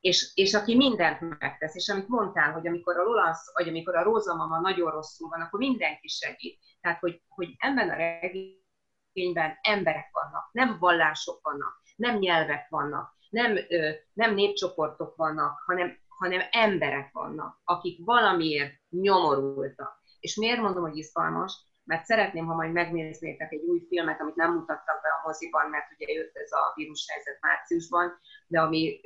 [0.00, 4.02] És, és aki mindent megtesz, és amit mondtál, hogy amikor a Lola, vagy amikor a
[4.02, 6.58] Róza mama nagyon rosszul van, akkor mindenki segít.
[6.80, 13.56] Tehát, hogy, hogy ebben a regényben emberek vannak, nem vallások vannak, nem nyelvek vannak, nem,
[13.68, 20.00] ö, nem népcsoportok vannak, hanem, hanem emberek vannak, akik valamiért nyomorultak.
[20.20, 21.69] És miért mondom, hogy izgalmas?
[21.90, 25.86] Mert szeretném, ha majd megnéznétek egy új filmet, amit nem mutattak be a moziban, mert
[25.98, 29.00] ugye jött ez a vírushelyzet márciusban, de ami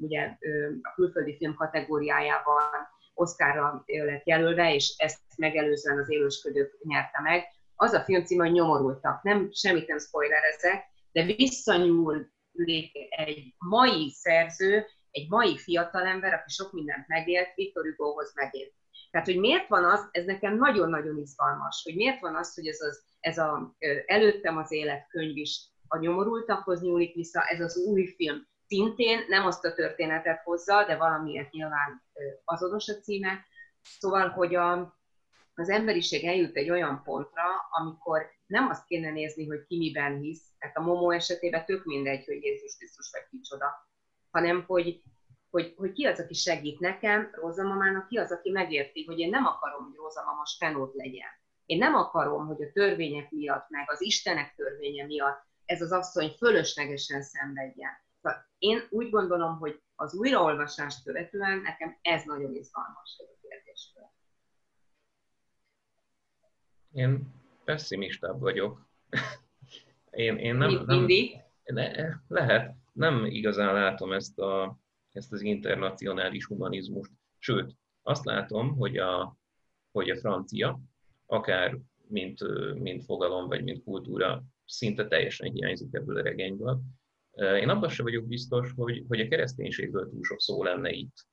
[0.00, 0.36] ugye
[0.82, 2.62] a külföldi film kategóriájában
[3.14, 7.44] Oszkárra lett jelölve, és ezt megelőzően az élősködők nyerte meg.
[7.74, 9.22] Az a film címe, hogy Nyomorultak.
[9.22, 12.30] Nem, semmit nem spoilerezek, de visszanyúl
[13.08, 18.74] egy mai szerző, egy mai fiatalember, aki sok mindent megélt, Viktor Hugohoz megélt.
[19.14, 22.80] Tehát, hogy miért van az, ez nekem nagyon-nagyon izgalmas, hogy miért van az, hogy ez,
[22.80, 23.74] az, ez a
[24.06, 29.46] előttem az élet könyv is a nyomorultakhoz nyúlik vissza, ez az új film szintén nem
[29.46, 32.02] azt a történetet hozza, de valamiért nyilván
[32.44, 33.44] azonos a címe.
[33.82, 34.96] Szóval, hogy a,
[35.54, 40.42] az emberiség eljut egy olyan pontra, amikor nem azt kéne nézni, hogy ki miben hisz,
[40.58, 43.88] tehát a Momo esetében tök mindegy, hogy Jézus Krisztus vagy kicsoda,
[44.30, 45.02] hanem hogy,
[45.54, 49.28] hogy, hogy ki az, aki segít nekem, Róza mamának, ki az, aki megérti, hogy én
[49.28, 51.28] nem akarom, hogy Róza mama most fenót legyen,
[51.66, 56.28] Én nem akarom, hogy a törvények miatt, meg az Istenek törvénye miatt ez az asszony
[56.38, 57.90] fölöslegesen szenvedjen.
[58.22, 64.02] Szóval én úgy gondolom, hogy az újraolvasást követően nekem ez nagyon izgalmas ez a kérdéskör.
[66.92, 68.88] Én pessimistább vagyok.
[70.10, 71.36] Én, én nem, nem, Mindig?
[71.64, 72.74] Le, lehet.
[72.92, 74.82] Nem igazán látom ezt, a,
[75.14, 77.10] ezt az internacionális humanizmust.
[77.38, 79.36] Sőt, azt látom, hogy a,
[79.92, 80.80] hogy a francia,
[81.26, 82.38] akár mint,
[82.78, 86.80] mint fogalom, vagy mint kultúra, szinte teljesen hiányzik ebből a regényből.
[87.36, 91.26] Én abban sem vagyok biztos, hogy, hogy a kereszténységről túl sok szó lenne itt.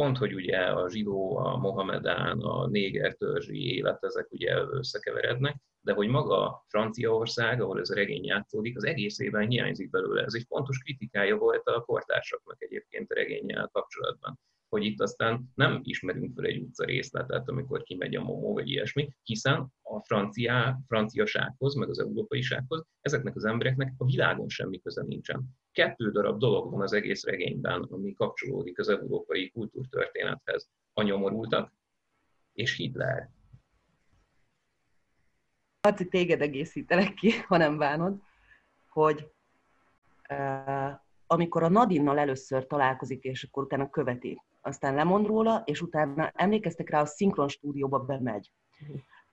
[0.00, 5.92] Pont, hogy ugye a zsidó, a mohamedán, a néger törzsi élet, ezek ugye összekeverednek, de
[5.92, 10.22] hogy maga Franciaország, ahol ez a regény játszódik, az egészében hiányzik belőle.
[10.22, 15.80] Ez egy fontos kritikája volt a kortársaknak egyébként a regényel kapcsolatban hogy itt aztán nem
[15.82, 21.74] ismerünk fel egy utca részletet, amikor kimegy a momó, vagy ilyesmi, hiszen a francia, franciasághoz,
[21.74, 25.44] meg az európaisághoz ezeknek az embereknek a világon semmi köze nincsen.
[25.72, 30.68] Kettő darab dolog van az egész regényben, ami kapcsolódik az európai kultúrtörténethez.
[30.92, 31.72] A nyomorultak
[32.52, 33.30] és Hitler.
[35.82, 38.20] Marci, téged egészítelek ki, ha nem bánod,
[38.88, 39.30] hogy
[40.28, 40.90] uh,
[41.26, 46.90] amikor a Nadinnal először találkozik, és akkor utána követi aztán lemond róla, és utána emlékeztek
[46.90, 48.52] rá, a szinkron stúdióba bemegy.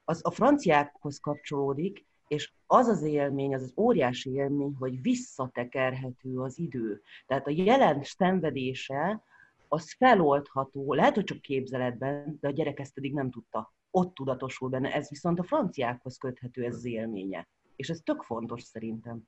[0.03, 6.59] Az a franciákhoz kapcsolódik, és az az élmény, az az óriási élmény, hogy visszatekerhető az
[6.59, 7.01] idő.
[7.25, 9.23] Tehát a jelen szenvedése,
[9.67, 13.73] az feloldható, lehet, hogy csak képzeletben, de a gyerek ezt eddig nem tudta.
[13.91, 14.93] Ott tudatosul benne.
[14.93, 17.47] Ez viszont a franciákhoz köthető ez az élménye.
[17.75, 19.21] És ez tök fontos szerintem.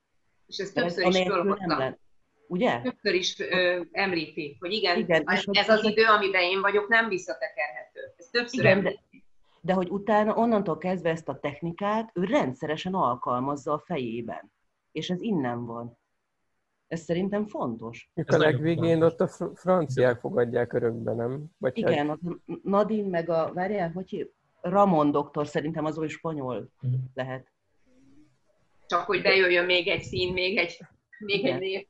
[0.46, 1.98] És ez többször ez, is fölhoztam
[2.50, 2.82] ugye?
[2.82, 7.08] Többször is ö, említi, hogy igen, igen ez, ez az idő, amiben én vagyok, nem
[7.10, 8.00] visszatekerhető.
[8.18, 8.94] Ez többször igen, de,
[9.62, 14.52] de hogy utána onnantól kezdve ezt a technikát ő rendszeresen alkalmazza a fejében.
[14.92, 15.98] És ez innen van.
[16.88, 18.10] Ez szerintem fontos.
[18.14, 21.46] Ez a legvégén ott a fr- franciák fogadják örökbe, nem?
[21.58, 22.18] Vagy Igen, hát...
[22.24, 24.32] a Nadine meg a, várjál, hogy
[24.62, 27.00] Ramon doktor szerintem az oly spanyol uh-huh.
[27.14, 27.52] lehet.
[28.88, 30.78] Csak hogy bejöjjön még egy szín, még egy,
[31.20, 31.88] még egy név.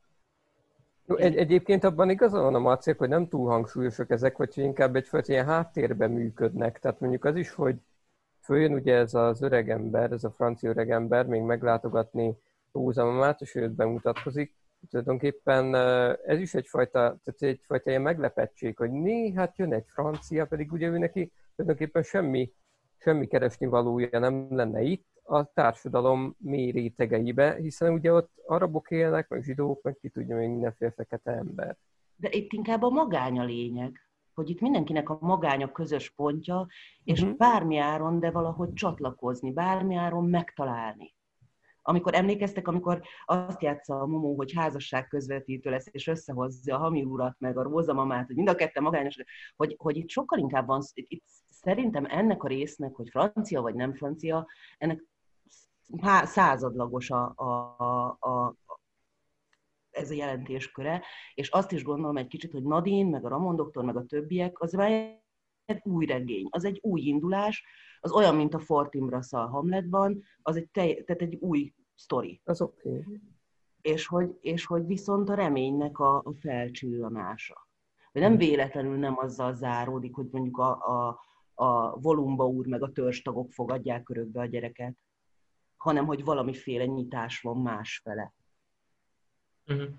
[1.15, 5.31] Egy, egyébként abban igaza van a Marcék, hogy nem túl hangsúlyosak ezek, vagy inkább egyfajta
[5.31, 6.79] ilyen háttérben működnek.
[6.79, 7.75] Tehát mondjuk az is, hogy
[8.41, 12.37] följön ugye ez az öregember, ez a francia öregember, még meglátogatni
[12.71, 14.55] Róza mamát, és őt bemutatkozik.
[14.89, 15.75] Tulajdonképpen
[16.25, 20.87] ez is egyfajta, tehát egyfajta ilyen meglepettség, hogy né, hát jön egy francia, pedig ugye
[20.87, 22.51] ő neki tulajdonképpen semmi,
[22.97, 29.29] semmi keresni valója nem lenne itt, a társadalom mély rétegeibe, hiszen ugye ott arabok élnek,
[29.29, 31.77] meg zsidók, meg ki tudja még mindenféle fekete ember.
[32.15, 36.67] De itt inkább a magány a lényeg, hogy itt mindenkinek a magánya közös pontja,
[37.03, 37.37] és uh-huh.
[37.37, 41.15] bármi áron, de valahogy csatlakozni, bármi áron megtalálni.
[41.81, 47.03] Amikor emlékeztek, amikor azt játsza a Momó, hogy házasság közvetítő lesz, és összehozza a Hami
[47.03, 49.15] urat, meg a Róza mamát, hogy mind a ketten magányos,
[49.55, 53.93] hogy, hogy itt sokkal inkább van, itt szerintem ennek a résznek, hogy francia vagy nem
[53.93, 55.03] francia, ennek
[56.23, 58.55] századlagos a, a, a,
[59.89, 61.01] ez a jelentésköre,
[61.33, 64.59] és azt is gondolom egy kicsit, hogy Nadine, meg a Ramon doktor, meg a többiek,
[64.59, 65.21] az már
[65.65, 67.63] egy új regény, az egy új indulás,
[67.99, 72.41] az olyan, mint a Fortinbrass a Hamletban, az egy, te, tehát egy új sztori.
[72.43, 72.89] Az oké.
[72.89, 73.21] Okay.
[73.81, 77.67] És hogy, és hogy viszont a reménynek a, a felcsillanása.
[78.11, 81.19] De nem véletlenül nem azzal záródik, hogy mondjuk a, a,
[81.53, 84.97] a Volumba úr meg a törstagok fogadják örökbe a gyereket,
[85.79, 88.33] hanem hogy valamiféle nyitás van másfele.
[89.67, 89.89] Uh-huh.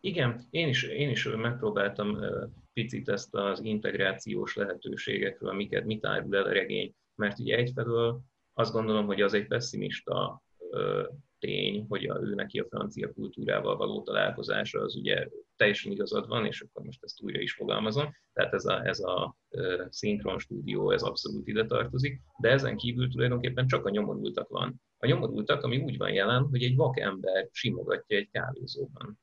[0.00, 2.18] Igen, én is, én is megpróbáltam
[2.72, 8.20] picit ezt az integrációs lehetőségekről, miket, mit árul el a regény, mert ugye egyfelől
[8.54, 10.42] azt gondolom, hogy az egy pessimista
[11.38, 16.46] tény, hogy a, ő neki a francia kultúrával való találkozása az ugye teljesen igazad van,
[16.46, 19.36] és akkor most ezt újra is fogalmazom, tehát ez a, ez a
[19.88, 24.82] szinkron stúdió, ez abszolút ide tartozik, de ezen kívül tulajdonképpen csak a nyomorultak van.
[24.98, 29.18] A nyomorultak, ami úgy van jelen, hogy egy vakember simogatja egy kávézóban.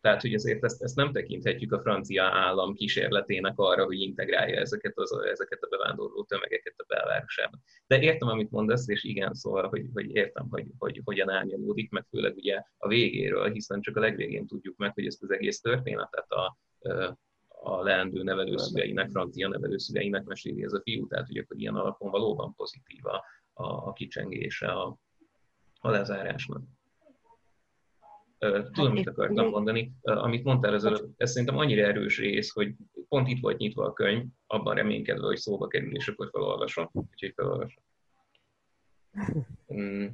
[0.00, 4.98] Tehát, hogy azért ezt, ezt nem tekinthetjük a francia állam kísérletének arra, hogy integrálja ezeket,
[4.98, 7.62] az, ezeket a bevándorló tömegeket a belvárosában.
[7.86, 12.06] De értem, amit mondasz, és igen, szóval, hogy, hogy értem, hogy, hogy hogyan árnyalódik, meg
[12.10, 16.30] főleg ugye a végéről, hiszen csak a legvégén tudjuk meg, hogy ezt az egész történetet
[16.30, 16.58] a,
[17.46, 22.54] a leendő nevelőszüleinek, francia nevelőszüleinek meséli ez a fiú, tehát hogy akkor ilyen alapon valóban
[22.54, 24.98] pozitív a, a, a kicsengése a,
[25.80, 26.62] a lezárásnak.
[28.38, 29.92] Tudom, hát, mit akartam mondani.
[30.02, 30.84] Amit mondtál, ez,
[31.16, 32.74] ez szerintem annyira erős rész, hogy
[33.08, 36.90] pont itt volt nyitva a könyv, abban reménykedve, hogy szóba kerül, és akkor felolvasom.
[36.92, 37.82] Úgyhogy felolvasom.
[39.74, 40.06] Mm.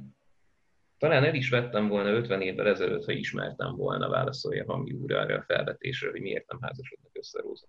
[0.97, 5.35] Talán el is vettem volna 50 évvel ezelőtt, ha ismertem volna, válaszolja Hami úr arra
[5.35, 7.67] a felvetésre, hogy miért nem házasodnak össze Róza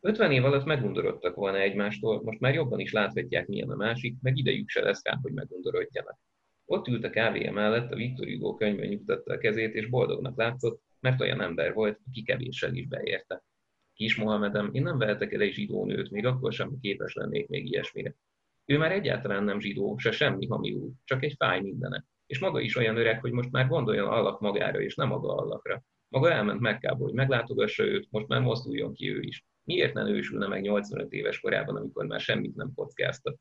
[0.00, 4.36] 50 év alatt megundorodtak volna egymástól, most már jobban is láthatják, milyen a másik, meg
[4.36, 6.18] idejük se lesz kár, hogy megundorodjanak.
[6.68, 10.82] Ott ült a kávéja mellett, a Viktor Hugo könyvben nyugtatta a kezét, és boldognak látszott,
[11.00, 13.44] mert olyan ember volt, aki kevéssel is beérte.
[13.94, 17.66] Kis Mohamedem, én nem vehetek el egy zsidó nőt, még akkor sem képes lennék még
[17.66, 18.14] ilyesmire.
[18.64, 22.04] Ő már egyáltalán nem zsidó, se semmi hami úr, csak egy fáj mindene.
[22.26, 25.82] És maga is olyan öreg, hogy most már gondoljon Allah magára, és nem maga Allahra.
[26.08, 29.44] Maga elment Mekkába, hogy meglátogassa őt, most már mozduljon ki ő is.
[29.64, 33.38] Miért nem ősülne meg 85 éves korában, amikor már semmit nem kockáztat?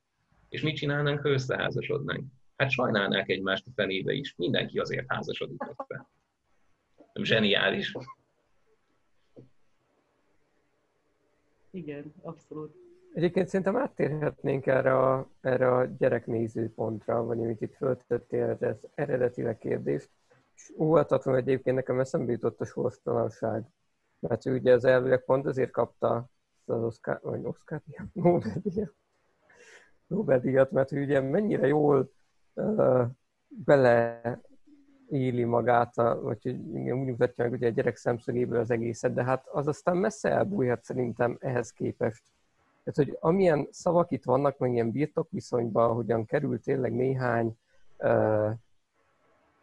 [0.49, 2.25] És mit csinálnánk, ha összeházasodnánk?
[2.55, 6.07] Hát sajnálnák egymást a fenébe is, mindenki azért házasodik össze.
[7.13, 7.95] Zseniális.
[11.71, 12.75] Igen, abszolút.
[13.13, 20.09] Egyébként szerintem áttérhetnénk erre a, erre a gyereknézőpontra, vagy amit itt föltettél, ez eredetileg kérdést.
[20.55, 23.63] És óvatatlan egyébként nekem eszembe jutott a sorstalanság.
[24.19, 26.29] Mert ő ugye az elvileg pont azért kapta
[26.65, 27.81] az Oscar, vagy Oscar
[28.13, 28.93] Nobel-díjat,
[30.07, 32.11] Nobel-díjat, mert ő ugye mennyire jól
[33.47, 34.21] bele
[35.09, 39.13] éli magát, a, vagy hogy igen, úgy mutatja meg ugye a gyerek szemszögéből az egészet,
[39.13, 42.23] de hát az aztán messze elbújhat szerintem ehhez képest.
[42.83, 47.57] Tehát, hogy amilyen szavak itt vannak, meg ilyen birtokviszonyban, hogyan került tényleg néhány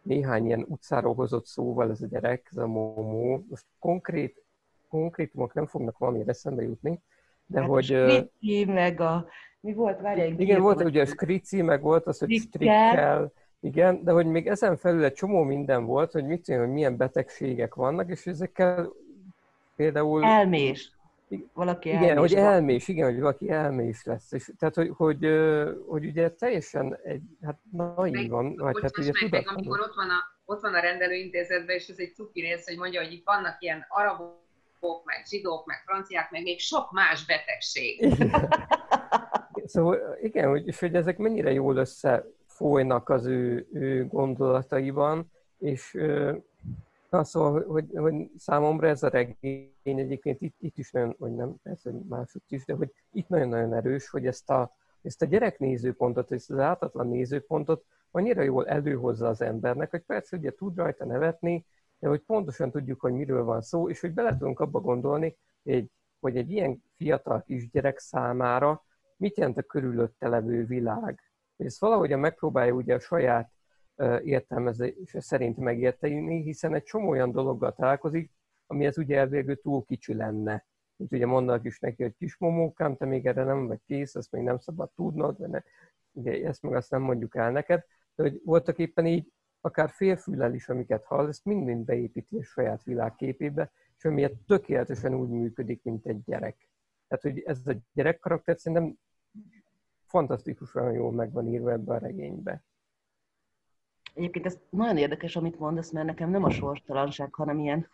[0.03, 3.45] néhány ilyen utcáról hozott szóval ez a gyerek, ez a momó.
[3.49, 4.45] Most konkrét,
[4.89, 7.01] konkrétumok nem fognak valami eszembe jutni,
[7.47, 7.93] de hát hogy...
[7.93, 8.29] A
[8.67, 9.27] meg a...
[9.63, 10.01] Mi volt?
[10.01, 14.47] Várj, Igen, volt ugye a skrici, meg volt az, hogy strikkel, igen, de hogy még
[14.47, 18.93] ezen felül egy csomó minden volt, hogy mit hogy milyen betegségek vannak, és ezekkel
[19.77, 20.25] például...
[20.25, 20.93] Elmés.
[21.53, 22.45] Valaki igen, elmés hogy van.
[22.53, 24.33] elmés, igen, hogy valaki elmés lesz.
[24.33, 25.27] És, tehát, hogy, hogy,
[25.87, 30.53] hogy ugye teljesen egy, hát naívan, vagy hát ugye meg, meg, amikor ott van, a,
[30.53, 33.87] ott van a rendelőintézetben, és ez egy cuki rész, hogy mondja, hogy itt vannak ilyen
[33.89, 38.01] arabok, meg zsidók, meg franciák, meg még sok más betegség.
[39.65, 45.97] Szóval igen, hogy, és hogy ezek mennyire jól összefolynak az ő, ő gondolataiban, és
[47.13, 51.55] Na, szóval, hogy, hogy számomra ez a regény egyébként itt, itt is nagyon, vagy nem,
[51.63, 56.33] ez máshogy is, de hogy itt nagyon-nagyon erős, hogy ezt a, ezt a gyerek nézőpontot,
[56.33, 61.67] ezt az ártatlan nézőpontot annyira jól előhozza az embernek, hogy persze ugye tud rajta nevetni,
[61.99, 65.73] de hogy pontosan tudjuk, hogy miről van szó, és hogy bele tudunk abba gondolni, hogy
[65.73, 68.85] egy, hogy egy ilyen fiatal kisgyerek számára
[69.17, 71.21] mit jelent a körülötte levő világ.
[71.57, 73.53] És ezt valahogyan megpróbálja ugye a saját
[74.23, 78.31] értelmezése szerint megérteni, hiszen egy csomó olyan dologgal találkozik,
[78.67, 80.67] amihez ugye elvégül túl kicsi lenne.
[80.97, 84.33] Mint ugye mondanak is neki, hogy kis momókám, te még erre nem vagy kész, ezt
[84.33, 85.61] még nem szabad tudnod, vagy ne,
[86.13, 90.55] ugye ezt meg azt nem mondjuk el neked, de hogy voltak éppen így, akár félfüllel
[90.55, 96.07] is, amiket hall, ezt mind-mind beépíti a saját világképébe, és amiért tökéletesen úgy működik, mint
[96.07, 96.69] egy gyerek.
[97.13, 98.99] Tehát, hogy ez a gyerek karakter szerintem
[100.07, 102.65] fantasztikusan jól meg van írva ebbe a regénybe.
[104.15, 107.89] Egyébként ez nagyon érdekes, amit mondasz, mert nekem nem a sorstalanság, hanem ilyen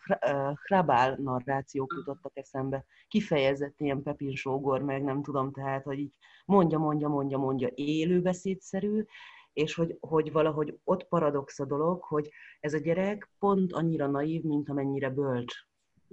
[0.65, 2.85] hrabál narrációk jutottak eszembe.
[3.07, 6.13] Kifejezett ilyen Pepin Sógor, meg nem tudom, tehát, hogy így
[6.45, 9.05] mondja, mondja, mondja, mondja, élőbeszédszerű,
[9.53, 14.43] és hogy, hogy valahogy ott paradox a dolog, hogy ez a gyerek pont annyira naív,
[14.43, 15.55] mint amennyire bölcs.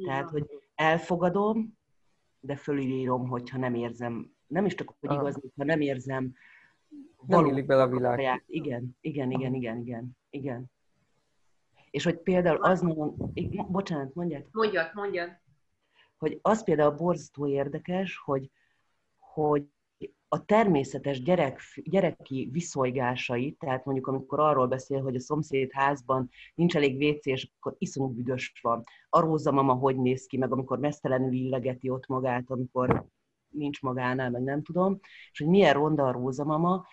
[0.04, 1.75] Tehát, hogy elfogadom,
[2.46, 6.34] de fölírom, hogyha nem érzem, nem is csak, hogy igaz, ha nem érzem
[7.26, 8.18] nem illik bele a világ.
[8.18, 8.42] Saját.
[8.46, 10.70] Igen, igen, igen, igen, igen, igen.
[11.90, 13.32] És hogy például az nagyon...
[13.68, 14.44] Bocsánat, mondjad.
[14.52, 15.38] Mondjad, mondjad.
[16.18, 18.50] Hogy az például borzasztó érdekes, hogy,
[19.18, 19.64] hogy
[20.36, 26.76] a természetes gyerek, gyereki viszolygásai, tehát mondjuk amikor arról beszél, hogy a szomszéd házban nincs
[26.76, 28.82] elég WC, és akkor iszonyú büdös van.
[29.08, 33.06] A rózamama hogy néz ki, meg amikor mesztelenül illegeti ott magát, amikor
[33.48, 34.98] nincs magánál, meg nem tudom,
[35.32, 36.86] és hogy milyen ronda a rózamama,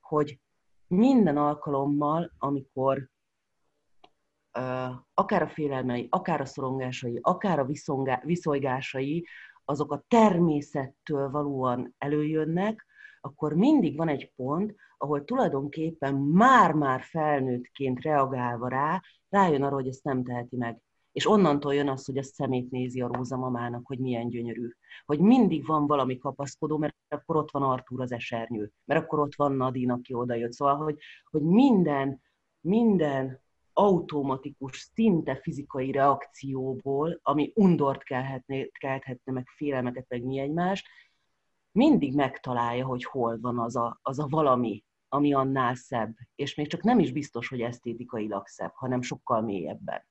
[0.00, 0.40] hogy
[0.86, 3.10] minden alkalommal, amikor
[4.58, 7.66] uh, akár a félelmei, akár a szorongásai, akár a
[8.22, 9.26] viszolygásai,
[9.66, 12.86] azok a természettől valóan előjönnek,
[13.20, 20.04] akkor mindig van egy pont, ahol tulajdonképpen már-már felnőttként reagálva rá, rájön arra, hogy ezt
[20.04, 20.80] nem teheti meg.
[21.12, 24.68] És onnantól jön az, hogy a szemét nézi a rózamamának, hogy milyen gyönyörű.
[25.04, 29.34] Hogy mindig van valami kapaszkodó, mert akkor ott van Artúr az esernyő, mert akkor ott
[29.34, 30.52] van Nadine, aki odajött.
[30.52, 30.98] Szóval, hogy,
[31.30, 32.20] hogy minden,
[32.60, 33.40] minden
[33.78, 40.84] automatikus, szinte fizikai reakcióból, ami undort kelhetne, kelthetne, meg félelmeket, meg mi egymás,
[41.72, 46.68] mindig megtalálja, hogy hol van az a, az a valami, ami annál szebb, és még
[46.68, 50.06] csak nem is biztos, hogy esztétikailag szebb, hanem sokkal mélyebben.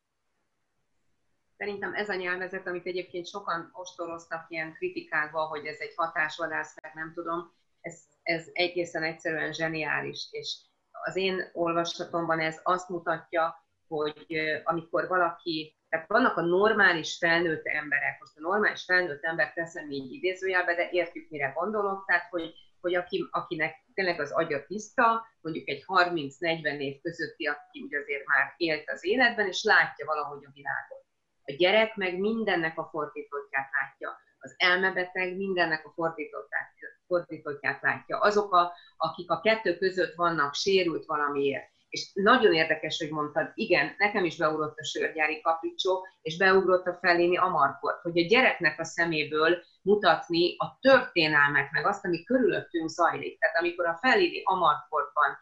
[1.57, 6.91] Szerintem ez a nyelvezet, amit egyébként sokan ostoroztak ilyen kritikákba, hogy ez egy hatásvadász, meg
[6.93, 7.51] nem tudom,
[7.81, 10.57] ez, ez egészen egyszerűen zseniális, és
[11.05, 18.19] az én olvasatomban ez azt mutatja, hogy amikor valaki, tehát vannak a normális felnőtt emberek,
[18.19, 22.95] most a normális felnőtt ember teszem így idézőjelbe, de értjük, mire gondolok, tehát hogy, hogy
[22.95, 28.53] aki, akinek tényleg az agya tiszta, mondjuk egy 30-40 év közötti, aki ugye azért már
[28.57, 31.05] élt az életben, és látja valahogy a világot.
[31.43, 34.17] A gyerek meg mindennek a fordítottját látja.
[34.39, 36.74] Az elmebeteg mindennek a fordítottját,
[37.07, 38.19] fordítottját látja.
[38.19, 43.95] Azok, a, akik a kettő között vannak, sérült valamiért, és nagyon érdekes, hogy mondtad, igen,
[43.97, 48.83] nekem is beugrott a sörgyári kapricsó, és beugrott a Fellini Amarkort, hogy a gyereknek a
[48.83, 53.39] szeméből mutatni a történelmet, meg azt, ami körülöttünk zajlik.
[53.39, 55.37] Tehát amikor a Fellini Amarkortban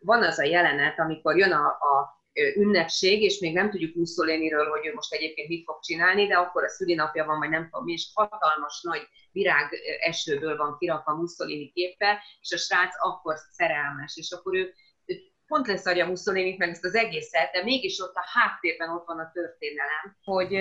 [0.00, 4.86] van az a jelenet, amikor jön a, a ünnepség, és még nem tudjuk Mussoliniről, hogy
[4.86, 7.92] ő most egyébként mit fog csinálni, de akkor a szülinapja van, vagy nem tudom mi,
[7.92, 14.30] és hatalmas nagy virág esőből van kirakva Mussolini képe, és a srác akkor szerelmes, és
[14.30, 14.74] akkor ő,
[15.06, 15.14] ő
[15.46, 19.30] pont leszarja Mussolini meg ezt az egészet, de mégis ott a háttérben ott van a
[19.32, 20.56] történelem, hogy,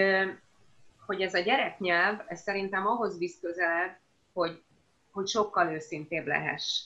[1.05, 3.97] hogy ez a gyereknyelv, ez szerintem ahhoz visz közelebb,
[4.33, 4.61] hogy,
[5.11, 6.83] hogy sokkal őszintébb lehess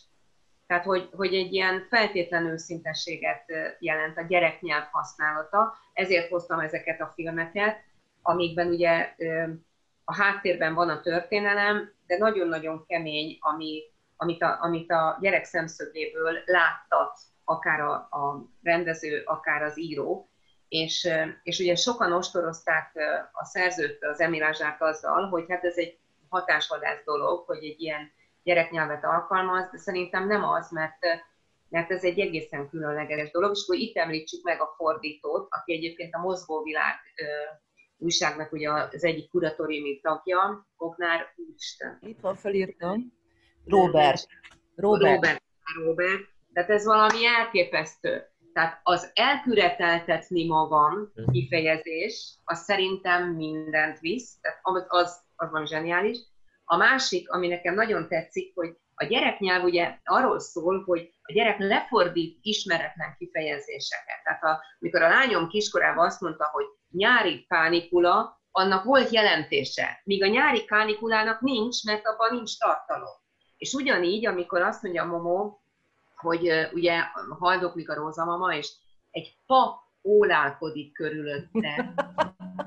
[0.73, 3.43] tehát, hogy, hogy egy ilyen feltétlen őszintességet
[3.79, 7.77] jelent a gyereknyelv használata, ezért hoztam ezeket a filmeket,
[8.21, 9.15] amikben ugye
[10.03, 13.81] a háttérben van a történelem, de nagyon-nagyon kemény, ami,
[14.17, 20.29] amit, a, amit a gyerek szemszögéből láttat akár a, a rendező, akár az író,
[20.67, 21.09] és,
[21.43, 22.91] és ugye sokan ostorozták
[23.31, 25.97] a szerzőt, az emilázsát azzal, hogy hát ez egy
[26.29, 28.11] hatásvadász dolog, hogy egy ilyen
[28.43, 30.97] gyereknyelvet alkalmaz, de szerintem nem az, mert,
[31.69, 36.13] mert ez egy egészen különleges dolog, és akkor itt említsük meg a fordítót, aki egyébként
[36.13, 36.95] a Mozgóvilág
[37.97, 41.97] újságnak ugye az egyik kuratóriumi tagja, Kognár Úristen.
[42.01, 43.13] Itt van, felírtam.
[43.65, 44.27] Robert.
[44.75, 45.13] Robert.
[45.13, 45.43] Robert.
[45.85, 46.21] Robert.
[46.53, 48.27] Tehát ez valami elképesztő.
[48.53, 56.17] Tehát az elküreteltetni magam kifejezés, az szerintem mindent visz, tehát az, az, az van zseniális,
[56.65, 61.59] a másik, ami nekem nagyon tetszik, hogy a gyereknyelv ugye arról szól, hogy a gyerek
[61.59, 64.23] lefordít ismeretlen kifejezéseket.
[64.23, 70.23] Tehát a, amikor a lányom kiskorában azt mondta, hogy nyári pánikula, annak volt jelentése, míg
[70.23, 73.21] a nyári kánikulának nincs, mert abban nincs tartalom.
[73.57, 75.57] És ugyanígy, amikor azt mondja a Momo,
[76.15, 76.99] hogy uh, ugye
[77.39, 78.71] haldoklik a rózamama, és
[79.11, 81.93] egy pap ólálkodik körülötte,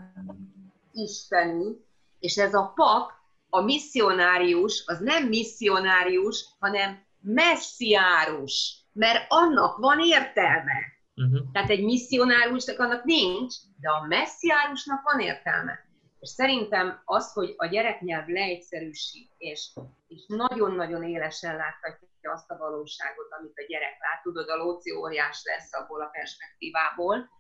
[0.93, 1.85] isteni,
[2.19, 3.11] és ez a pap
[3.57, 10.79] a misszionárius az nem misszionárius, hanem messziárus, mert annak van értelme.
[11.15, 11.53] Uh-huh.
[11.53, 15.85] Tehát egy misszionárusnak annak nincs, de a messziárusnak van értelme.
[16.19, 19.73] És szerintem az, hogy a gyereknyelv leegyszerűsít, és,
[20.07, 25.41] és nagyon-nagyon élesen láthatja azt a valóságot, amit a gyerek lát, tudod, a lóci óriás
[25.45, 27.31] lesz abból a perspektívából.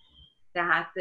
[0.53, 0.93] Tehát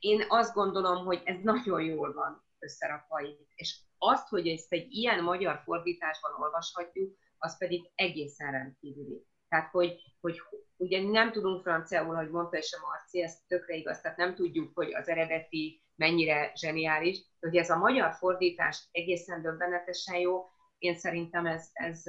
[0.00, 3.48] én azt gondolom, hogy ez nagyon jól van összerakva itt.
[3.54, 9.26] És azt, hogy ezt egy ilyen magyar fordításban olvashatjuk, az pedig egészen rendkívüli.
[9.48, 10.40] Tehát, hogy, hogy
[10.76, 14.70] ugye nem tudunk franciául, hogy mondta is a Marci, ez tökre igaz, tehát nem tudjuk,
[14.74, 20.94] hogy az eredeti mennyire zseniális, de hogy ez a magyar fordítás egészen döbbenetesen jó, én
[20.94, 22.02] szerintem ez, ez,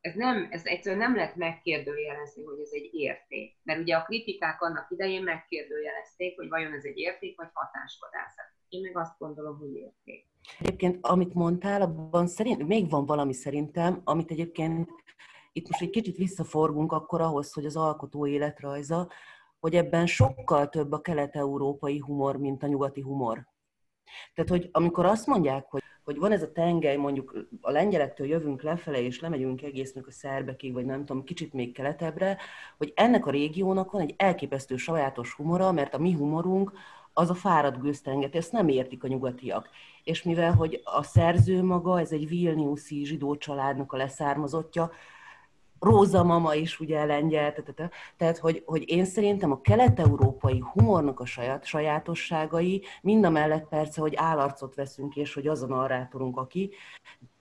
[0.00, 3.56] ez, nem, ez egyszerűen nem lehet megkérdőjelezni, hogy ez egy érték.
[3.62, 8.46] Mert ugye a kritikák annak idején megkérdőjelezték, hogy vajon ez egy érték, vagy hatásvadászat.
[8.68, 10.26] Én meg azt gondolom, hogy érték.
[10.58, 14.90] Egyébként, amit mondtál, abban szerint, még van valami szerintem, amit egyébként
[15.52, 19.08] itt most egy kicsit visszaforgunk akkor ahhoz, hogy az alkotó életrajza,
[19.60, 23.46] hogy ebben sokkal több a kelet-európai humor, mint a nyugati humor.
[24.34, 28.62] Tehát, hogy amikor azt mondják, hogy, hogy van ez a tengely, mondjuk a lengyelektől jövünk
[28.62, 32.38] lefele, és lemegyünk egésznek a szerbekig, vagy nem tudom, kicsit még keletebbre,
[32.76, 36.72] hogy ennek a régiónak van egy elképesztő sajátos humora, mert a mi humorunk
[37.12, 39.68] az a fáradt gőztenget, ezt nem értik a nyugatiak.
[40.04, 44.90] És mivel, hogy a szerző maga, ez egy Vilniuszi zsidó családnak a leszármazottja,
[45.82, 47.54] Róza mama is ugye lengyel,
[48.16, 54.00] tehát hogy, hogy én szerintem a kelet-európai humornak a saját, sajátosságai, mind a mellett persze,
[54.00, 56.70] hogy állarcot veszünk, és hogy az a narrátorunk, aki,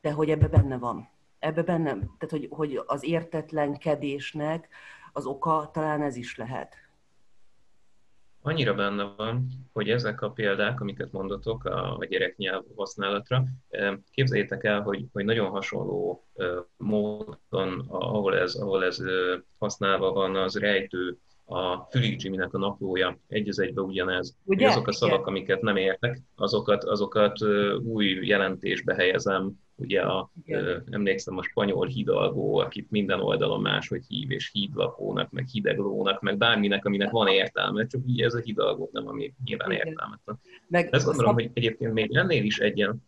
[0.02, 1.10] de hogy ebbe benne van.
[1.40, 4.68] Ebbe benne, tehát hogy, hogy az értetlenkedésnek
[5.14, 6.91] az oka talán ez is lehet
[8.42, 13.44] annyira benne van, hogy ezek a példák, amiket mondotok a, a gyereknyelv használatra,
[14.12, 16.28] képzeljétek el, hogy, hogy nagyon hasonló
[16.78, 18.98] módon, ahol ez, ahol ez
[19.60, 24.36] használva van, az rejtő, a Fülig Jimmy-nek a naplója, egy az egybe ugyanez.
[24.44, 24.68] Ugye?
[24.68, 27.44] Azok a szavak, amiket nem értek, azokat, azokat
[27.84, 34.32] új jelentésbe helyezem, ugye a, ö, emlékszem a spanyol hidalgó, akit minden oldalon máshogy hív,
[34.32, 39.08] és hídlakónak, meg hideglónak, meg bárminek, aminek van értelme, csak ugye ez a hidalgó nem,
[39.08, 40.40] ami nyilván értelmetlen.
[40.68, 43.04] Meg Ezt gondolom, hogy egyébként még ennél is egyen,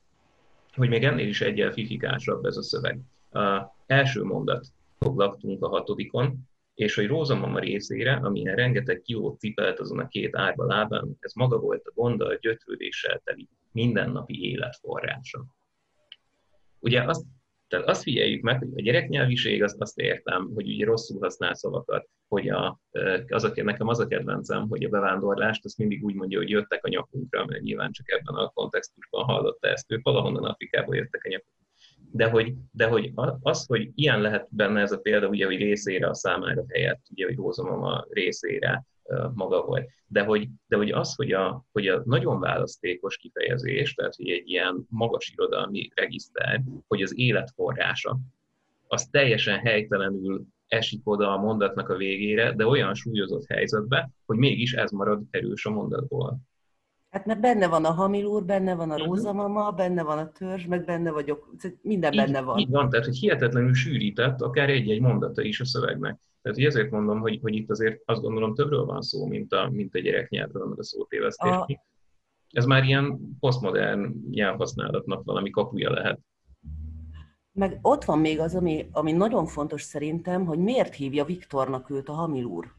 [0.75, 2.99] hogy még ennél is egyen fifikásabb ez a szöveg.
[3.31, 4.67] A első mondat,
[4.99, 10.65] laktunk a hatodikon, és hogy Rózamama részére, amilyen rengeteg kilót cipelt azon a két árba
[10.65, 15.45] lábán, ez maga volt a gondol, gyötrődéssel teli mindennapi életforrása.
[16.83, 17.25] Ugye azt,
[17.67, 22.09] tehát azt figyeljük meg, hogy a gyereknyelviség, azt, azt értem, hogy ugye rosszul használ szavakat,
[22.27, 22.79] hogy a,
[23.27, 26.85] az a, nekem az a kedvencem, hogy a bevándorlást azt mindig úgy mondja, hogy jöttek
[26.85, 31.29] a nyakunkra, mert nyilván csak ebben a kontextusban hallotta ezt, ők valahonnan Afrikából jöttek a
[31.29, 31.61] nyakunkra.
[32.11, 33.11] De hogy, de hogy
[33.41, 37.25] az, hogy ilyen lehet benne ez a példa, ugye, hogy részére a számára helyett, ugye,
[37.25, 38.85] hogy a részére,
[39.33, 39.89] maga volt.
[40.07, 44.49] De hogy, de hogy az, hogy a, hogy a nagyon választékos kifejezés, tehát hogy egy
[44.49, 48.19] ilyen magas irodalmi regiszter, hogy az életforrása,
[48.87, 54.73] az teljesen helytelenül esik oda a mondatnak a végére, de olyan súlyozott helyzetbe, hogy mégis
[54.73, 56.37] ez marad erős a mondatból.
[57.13, 59.05] Hát mert benne van a Hamilúr, benne van a mhm.
[59.05, 61.49] Rózamama, benne van a törzs, meg benne vagyok,
[61.81, 62.57] minden így, benne van.
[62.57, 66.19] Így van, tehát hogy hihetetlenül sűrített akár egy-egy mondata is a szövegnek.
[66.41, 69.69] Tehát hogy ezért mondom, hogy, hogy itt azért azt gondolom többről van szó, mint a,
[69.71, 71.51] mint a gyereknyelvről, meg a szótévesztés.
[71.51, 71.85] A...
[72.49, 76.19] Ez már ilyen posztmodern nyelvhasználatnak valami kapuja lehet.
[77.53, 82.09] Meg ott van még az, ami, ami nagyon fontos szerintem, hogy miért hívja Viktornak őt
[82.09, 82.73] a Hamilúr.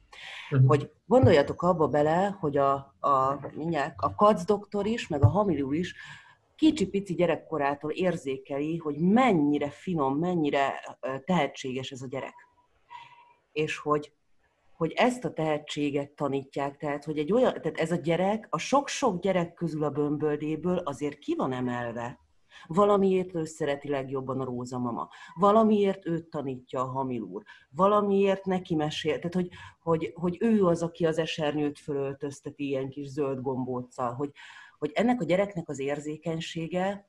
[0.50, 0.68] Uh-huh.
[0.68, 5.74] Hogy gondoljatok abba bele, hogy a, a, mindjárt, a kac doktor is, meg a Hamilúr
[5.74, 5.94] is
[6.56, 10.72] kicsi-pici gyerekkorától érzékeli, hogy mennyire finom, mennyire
[11.24, 12.34] tehetséges ez a gyerek
[13.54, 14.12] és hogy,
[14.76, 19.20] hogy ezt a tehetséget tanítják, tehát hogy egy olyan, tehát ez a gyerek, a sok-sok
[19.20, 22.18] gyerek közül a bömböldéből azért ki van emelve.
[22.66, 25.08] Valamiért ő szereti legjobban a Róza mama.
[25.34, 27.42] Valamiért őt tanítja a Hamil úr.
[27.70, 29.14] Valamiért neki mesél.
[29.14, 29.48] Tehát, hogy,
[29.80, 34.12] hogy, hogy ő az, aki az esernyőt fölöltözteti ilyen kis zöld gombóccal.
[34.14, 34.30] Hogy,
[34.78, 37.08] hogy ennek a gyereknek az érzékenysége,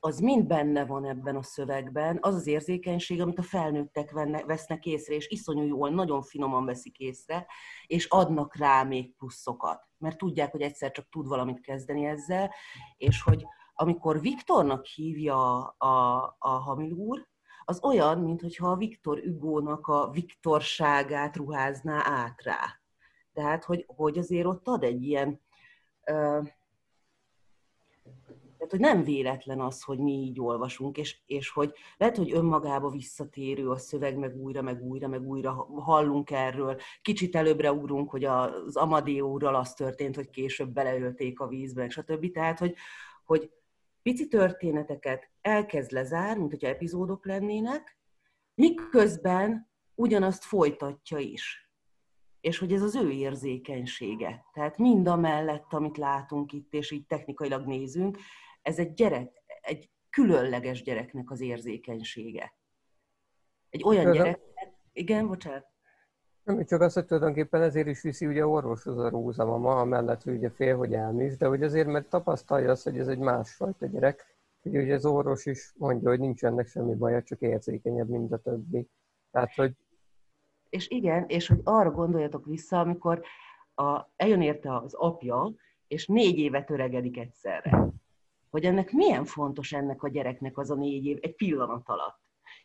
[0.00, 4.10] az mind benne van ebben a szövegben, az az érzékenység, amit a felnőttek
[4.46, 7.46] vesznek észre, és iszonyú jól, nagyon finoman veszik észre,
[7.86, 12.54] és adnak rá még pluszokat, mert tudják, hogy egyszer csak tud valamit kezdeni ezzel,
[12.96, 13.46] és hogy
[13.80, 17.26] amikor Viktornak hívja a, a Hamil úr,
[17.64, 22.80] az olyan, mintha a Viktor Ugónak a viktorságát ruházná át rá.
[23.32, 25.40] Tehát, hogy, hogy azért ott ad egy ilyen,
[28.56, 32.90] tehát, hogy nem véletlen az, hogy mi így olvasunk, és, és hogy lehet, hogy önmagába
[32.90, 36.76] visszatérő a szöveg, meg újra, meg újra, meg újra hallunk erről.
[37.02, 42.30] Kicsit előbbre ugrunk, hogy az Amadéóral az történt, hogy később beleölték a vízbe, stb.
[42.30, 42.74] Tehát, hogy,
[43.24, 43.50] hogy
[44.08, 47.98] pici történeteket elkezd lezár, mint hogyha epizódok lennének,
[48.54, 51.70] miközben ugyanazt folytatja is.
[52.40, 54.44] És hogy ez az ő érzékenysége.
[54.52, 58.18] Tehát mind a mellett, amit látunk itt, és így technikailag nézünk,
[58.62, 62.54] ez egy gyerek, egy különleges gyereknek az érzékenysége.
[63.68, 64.40] Egy olyan gyerek,
[64.92, 65.66] igen, bocsánat.
[66.48, 70.36] Nem, csak azt, hogy tulajdonképpen ezért is viszi ugye orvoshoz a Róza mama, amellett, hogy
[70.36, 74.36] ugye fél, hogy elmész, de hogy azért, mert tapasztalja azt, hogy ez egy másfajta gyerek,
[74.62, 78.38] hogy ugye az orvos is mondja, hogy nincs ennek semmi baja, csak érzékenyebb, mint a
[78.38, 78.88] többi.
[79.30, 79.72] Tehát, hogy...
[80.68, 83.22] És igen, és hogy arra gondoljatok vissza, amikor
[83.74, 85.52] a, eljön érte az apja,
[85.88, 87.92] és négy évet öregedik egyszerre
[88.50, 92.18] hogy ennek milyen fontos ennek a gyereknek az a négy év egy pillanat alatt.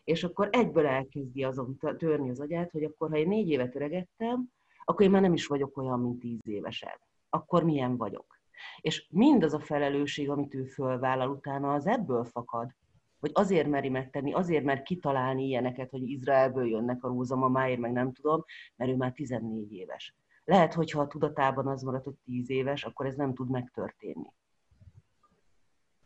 [0.04, 4.50] És akkor egyből elkezdi azon törni az agyát, hogy akkor, ha én négy évet öregettem,
[4.84, 7.00] akkor én már nem is vagyok olyan, mint tíz évesen.
[7.30, 8.40] Akkor milyen vagyok?
[8.82, 12.72] És mindaz a felelősség, amit ő fölvállal utána, az ebből fakad.
[13.20, 18.14] Hogy azért meri megtenni, azért mer kitalálni ilyeneket, hogy Izraelből jönnek a rózamamáért, meg nem
[18.14, 18.44] tudom,
[18.76, 20.16] mert ő már 14 éves.
[20.44, 24.34] Lehet, hogyha a tudatában az maradt, hogy 10 éves, akkor ez nem tud megtörténni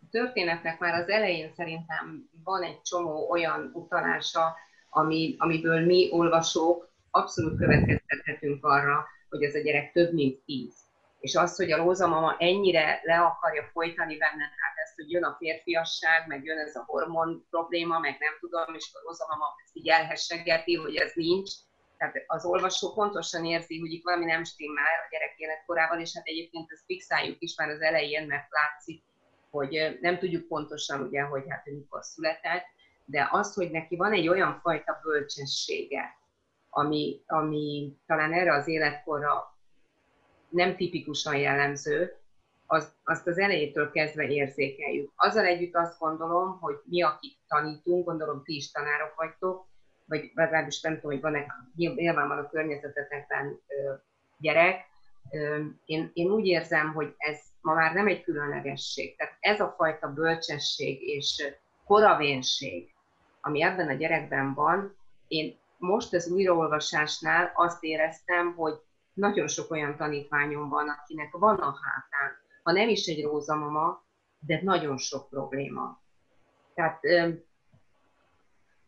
[0.09, 4.55] történetnek már az elején szerintem van egy csomó olyan utalása,
[4.89, 10.73] ami, amiből mi olvasók abszolút következtethetünk arra, hogy ez a gyerek több, mint tíz.
[11.19, 15.35] És az, hogy a rózamama ennyire le akarja folytani benne, hát ezt, hogy jön a
[15.39, 19.87] férfiasság, meg jön ez a hormon probléma, meg nem tudom, és a rózamama ezt így
[19.87, 21.51] elhessegeti, hogy ez nincs.
[21.97, 26.25] Tehát az olvasó pontosan érzi, hogy itt valami nem stimmel a gyerek életkorával, és hát
[26.25, 29.03] egyébként ezt fixáljuk is már az elején, mert látszik,
[29.49, 32.65] hogy nem tudjuk pontosan ugye, hogy hát hogy mikor született,
[33.05, 36.17] de az, hogy neki van egy olyan fajta bölcsessége,
[36.69, 39.55] ami, ami talán erre az életkorra
[40.49, 42.15] nem tipikusan jellemző,
[42.65, 45.11] az, azt az elejétől kezdve érzékeljük.
[45.15, 49.65] Azzal együtt azt gondolom, hogy mi, akik tanítunk, gondolom ti is tanárok vagytok,
[50.05, 51.45] vagy legalábbis nem tudom, hogy van-e,
[51.75, 53.59] nyilván van a környezetetekben
[54.37, 54.85] gyerek,
[55.85, 59.15] én, én úgy érzem, hogy ez ma már nem egy különlegesség.
[59.15, 61.43] Tehát ez a fajta bölcsesség és
[61.85, 62.93] koravénség,
[63.41, 64.95] ami ebben a gyerekben van,
[65.27, 68.73] én most az újraolvasásnál azt éreztem, hogy
[69.13, 74.03] nagyon sok olyan tanítványom van, akinek van a hátán, ha nem is egy rózamama,
[74.39, 76.01] de nagyon sok probléma.
[76.73, 76.99] Tehát,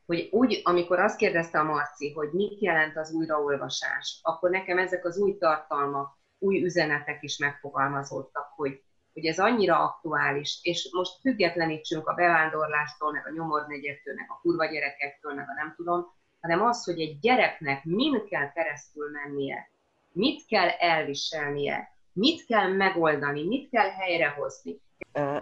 [0.05, 5.05] hogy úgy, amikor azt kérdezte a Marci, hogy mit jelent az újraolvasás, akkor nekem ezek
[5.05, 8.83] az új tartalmak, új üzenetek is megfogalmazódtak, hogy,
[9.13, 14.65] hogy ez annyira aktuális, és most függetlenítsünk a bevándorlástól, meg a nyomornegyektől, meg a kurva
[14.65, 16.05] gyerekektől, meg a nem tudom,
[16.41, 19.71] hanem az, hogy egy gyereknek min kell keresztül mennie,
[20.11, 24.81] mit kell elviselnie, mit kell megoldani, mit kell helyrehozni.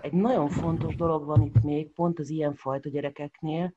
[0.01, 3.73] Egy nagyon fontos dolog van itt még, pont az ilyen fajta gyerekeknél,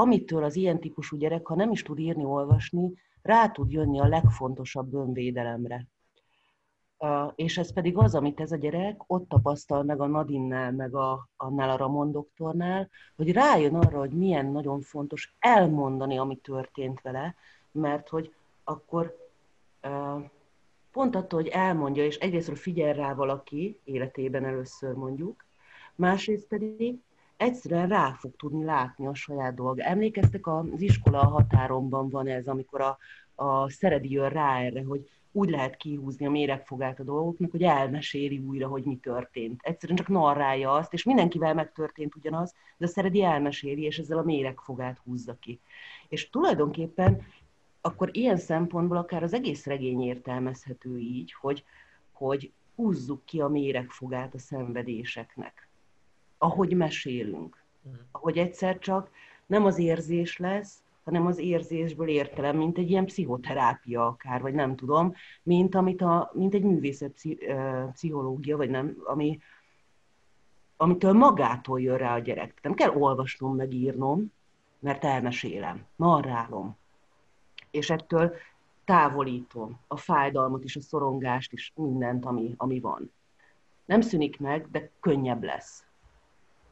[0.00, 2.92] amitől az ilyen típusú gyerek, ha nem is tud írni, olvasni,
[3.22, 5.86] rá tud jönni a legfontosabb önvédelemre.
[7.34, 11.28] És ez pedig az, amit ez a gyerek ott tapasztal meg a Nadinnál, meg a,
[11.36, 17.34] annál a Ramon doktornál, hogy rájön arra, hogy milyen nagyon fontos elmondani, ami történt vele,
[17.72, 18.32] mert hogy
[18.64, 19.16] akkor
[20.92, 25.44] pont attól, hogy elmondja, és egyrészt figyel rá valaki életében először mondjuk,
[25.94, 27.00] másrészt pedig
[27.38, 29.82] egyszerűen rá fog tudni látni a saját dolga.
[29.82, 32.98] Emlékeztek, az iskola a határomban van ez, amikor a,
[33.34, 38.38] a Szeredi jön rá erre, hogy úgy lehet kihúzni a méregfogát a dolgoknak, hogy elmeséli
[38.38, 39.60] újra, hogy mi történt.
[39.62, 44.22] Egyszerűen csak narrálja azt, és mindenkivel megtörtént ugyanaz, de a Szeredi elmeséli, és ezzel a
[44.22, 45.60] méregfogát húzza ki.
[46.08, 47.22] És tulajdonképpen
[47.80, 51.64] akkor ilyen szempontból akár az egész regény értelmezhető így, hogy,
[52.12, 55.67] hogy húzzuk ki a méregfogát a szenvedéseknek,
[56.38, 57.64] ahogy mesélünk.
[57.88, 57.92] Mm.
[58.10, 59.10] Ahogy egyszer csak
[59.46, 64.76] nem az érzés lesz, hanem az érzésből értelem, mint egy ilyen pszichoterápia akár, vagy nem
[64.76, 67.20] tudom, mint, amit a, mint egy művészet
[67.92, 69.38] pszichológia, vagy nem, ami,
[70.76, 72.58] amitől magától jön rá a gyerek.
[72.62, 74.32] Nem kell olvasnom, meg írnom,
[74.78, 76.76] mert elmesélem, narrálom
[77.70, 78.34] és ettől
[78.84, 83.12] távolítom a fájdalmat is, a szorongást is, mindent, ami, ami van.
[83.84, 85.86] Nem szűnik meg, de könnyebb lesz.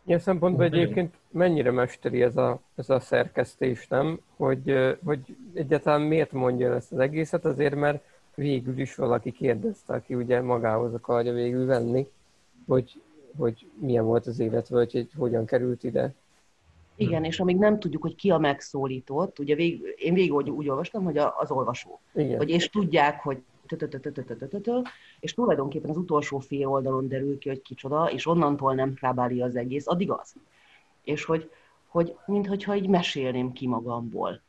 [0.07, 4.21] Ilyen szempontból egyébként mennyire mesteri ez a, ez a szerkesztés, nem?
[4.37, 7.45] Hogy, hogy egyáltalán miért mondja ezt az egészet?
[7.45, 8.05] Azért, mert
[8.35, 12.09] végül is valaki kérdezte, aki ugye magához akarja végül venni,
[12.67, 13.01] hogy,
[13.39, 16.15] hogy milyen volt az élet, vagy hogy hogyan került ide.
[16.97, 20.69] Igen, és amíg nem tudjuk, hogy ki a megszólított, ugye vég, én végig úgy, úgy
[20.69, 22.01] olvastam, hogy az olvasó.
[22.15, 22.37] Igen.
[22.37, 23.39] Hogy és tudják, hogy
[25.21, 29.57] és tulajdonképpen az utolsó fél oldalon derül ki, hogy kicsoda, és onnantól nem krábáli az
[29.57, 30.35] egész, addig az.
[31.03, 31.51] És hogy,
[31.87, 34.41] hogy minthogyha így mesélném ki magamból.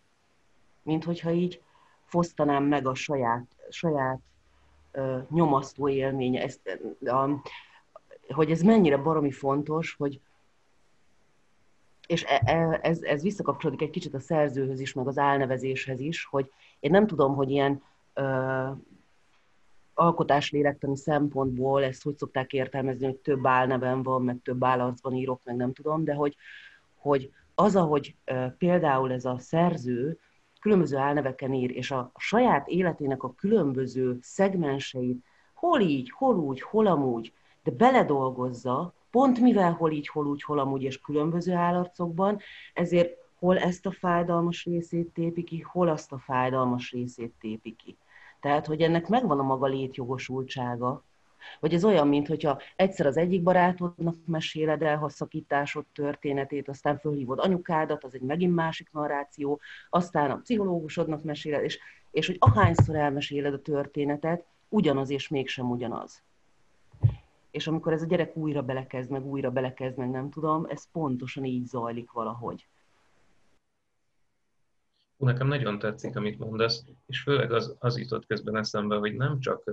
[0.83, 1.61] Minthogyha így
[2.05, 4.19] fosztanám meg a saját, saját
[4.93, 6.41] uh, nyomasztó élménye.
[6.41, 7.31] Ezt, uh,
[8.27, 10.19] hogy ez mennyire baromi fontos, hogy,
[12.07, 12.23] és
[12.81, 17.07] ez, ez visszakapcsolódik egy kicsit a szerzőhöz is, meg az álnevezéshez is, hogy én nem
[17.07, 17.81] tudom, hogy ilyen
[18.13, 18.69] ö,
[19.97, 25.55] alkotáslélektani szempontból ezt hogy szokták értelmezni, hogy több álneven van, meg több állarcban írok, meg
[25.55, 26.35] nem tudom, de hogy,
[26.95, 28.15] hogy az, ahogy
[28.57, 30.19] például ez a szerző
[30.59, 35.23] különböző álneveken ír, és a saját életének a különböző szegmenseit
[35.53, 37.33] hol így, hol úgy, hol amúgy,
[37.63, 42.39] de beledolgozza, pont mivel hol így, hol úgy, hol amúgy, és különböző állarcokban,
[42.73, 47.97] ezért hol ezt a fájdalmas részét tépi ki, hol azt a fájdalmas részét tépi ki.
[48.47, 51.03] Tehát, hogy ennek megvan a maga létjogosultsága,
[51.59, 56.97] vagy ez olyan, mint hogyha egyszer az egyik barátodnak meséled el a szakításod történetét, aztán
[56.97, 61.79] fölhívod anyukádat, az egy megint másik narráció, aztán a pszichológusodnak meséled, és,
[62.11, 66.21] és hogy ahányszor elmeséled a történetet, ugyanaz és mégsem ugyanaz
[67.51, 71.45] és amikor ez a gyerek újra belekezd, meg újra belekezd, meg nem tudom, ez pontosan
[71.45, 72.67] így zajlik valahogy.
[75.17, 79.63] Nekem nagyon tetszik, amit mondasz, és főleg az, az jutott közben eszembe, hogy nem csak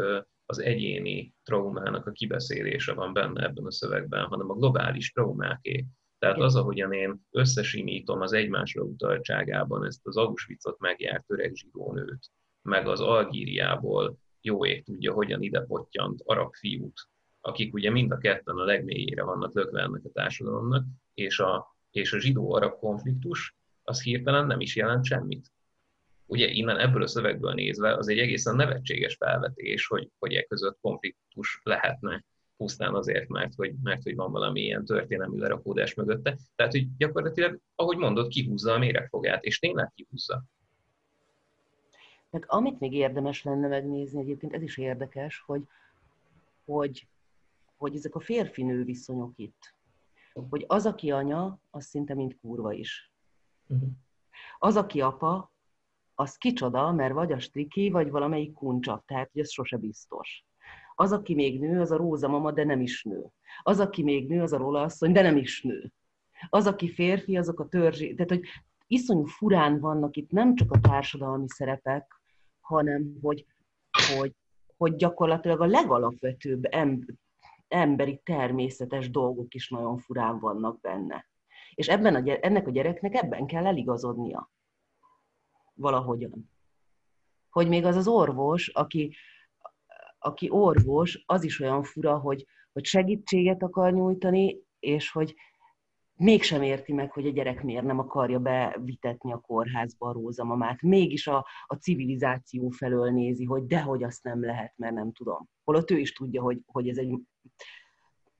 [0.46, 5.86] az egyéni traumának a kibeszélése van benne ebben a szövegben, hanem a globális traumáké.
[6.18, 12.30] Tehát az, ahogyan én összesimítom az egymásra utaltságában ezt az Auschwitzot megjárt öreg zsidónőt,
[12.62, 17.08] meg az Algíriából jó ég tudja, hogyan ide pottyant arab fiút,
[17.40, 20.84] akik ugye mind a ketten a legmélyére vannak lökve ennek a társadalomnak,
[21.14, 25.52] és a, és a zsidó-arab konfliktus az hirtelen nem is jelent semmit.
[26.26, 30.78] Ugye innen ebből a szövegből nézve az egy egészen nevetséges felvetés, hogy, hogy e között
[30.80, 32.24] konfliktus lehetne
[32.56, 36.38] pusztán azért, mert hogy, mert hogy van valami ilyen történelmi lerakódás mögötte.
[36.56, 40.44] Tehát, hogy gyakorlatilag, ahogy mondod, kihúzza a méregfogát, és tényleg kihúzza.
[42.30, 45.62] Meg amit még érdemes lenne megnézni, egyébként ez is érdekes, hogy,
[46.64, 47.06] hogy,
[47.76, 49.74] hogy ezek a férfinő viszonyok itt.
[50.50, 53.12] Hogy az, aki anya, az szinte mint kurva is.
[53.66, 53.88] Uh-huh.
[54.58, 55.52] Az, aki apa,
[56.14, 60.44] az kicsoda, mert vagy a striki, vagy valamelyik kuncsak, tehát hogy ez sose biztos.
[60.94, 63.26] Az, aki még nő, az a Róza mama, de nem is nő.
[63.62, 65.92] Az, aki még nő, az a Róla asszony, de nem is nő.
[66.48, 68.14] Az, aki férfi, azok a törzsi.
[68.14, 68.42] Tehát, hogy
[68.86, 72.20] iszonyú furán vannak itt nem csak a társadalmi szerepek,
[72.60, 73.46] hanem hogy,
[74.16, 74.34] hogy,
[74.76, 76.62] hogy gyakorlatilag a legalapvetőbb
[77.68, 81.26] emberi természetes dolgok is nagyon furán vannak benne.
[81.74, 84.50] És ebben a, ennek a gyereknek ebben kell eligazodnia.
[85.74, 86.50] Valahogyan.
[87.50, 89.14] Hogy még az az orvos, aki,
[90.18, 95.34] aki orvos, az is olyan fura, hogy, hogy segítséget akar nyújtani, és hogy
[96.16, 100.82] mégsem érti meg, hogy a gyerek miért nem akarja bevitetni a kórházba a rózamamát.
[100.82, 105.48] Mégis a, a civilizáció felől nézi, hogy dehogy azt nem lehet, mert nem tudom.
[105.64, 107.18] Holott ő is tudja, hogy, hogy ez egy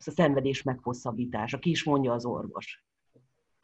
[0.07, 1.59] a szenvedés meghosszabbítása.
[1.59, 2.84] Ki is mondja az orvos.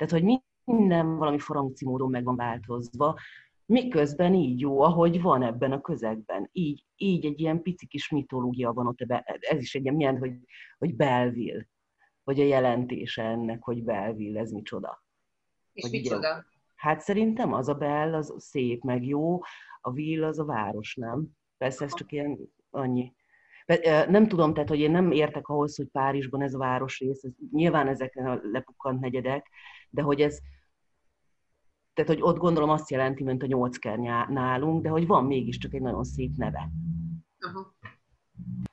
[0.00, 3.18] Tehát, hogy minden valami forangci módon meg van változva,
[3.66, 6.48] miközben így jó, ahogy van ebben a közegben.
[6.52, 9.00] Így, így egy ilyen pici kis mitológia van ott,
[9.40, 10.32] ez is egy ilyen, hogy,
[10.78, 11.66] hogy Belville,
[12.24, 15.04] hogy a jelentése ennek, hogy Belville, ez micsoda.
[15.72, 16.18] És hogy micsoda?
[16.18, 16.42] Ugye,
[16.74, 19.40] hát szerintem az a Bell, az szép, meg jó,
[19.80, 21.28] a Ville az a város, nem?
[21.58, 22.38] Persze ez csak ilyen
[22.70, 23.14] annyi.
[24.08, 27.88] Nem tudom, tehát, hogy én nem értek ahhoz, hogy Párizsban ez a városrész, ez, nyilván
[27.88, 29.48] ezek a lepukkant negyedek,
[29.90, 30.38] de hogy ez,
[31.94, 33.98] tehát, hogy ott gondolom azt jelenti, mint a nyolcker
[34.28, 36.70] nálunk, de hogy van mégiscsak egy nagyon szép neve.
[37.46, 37.66] Uh-huh.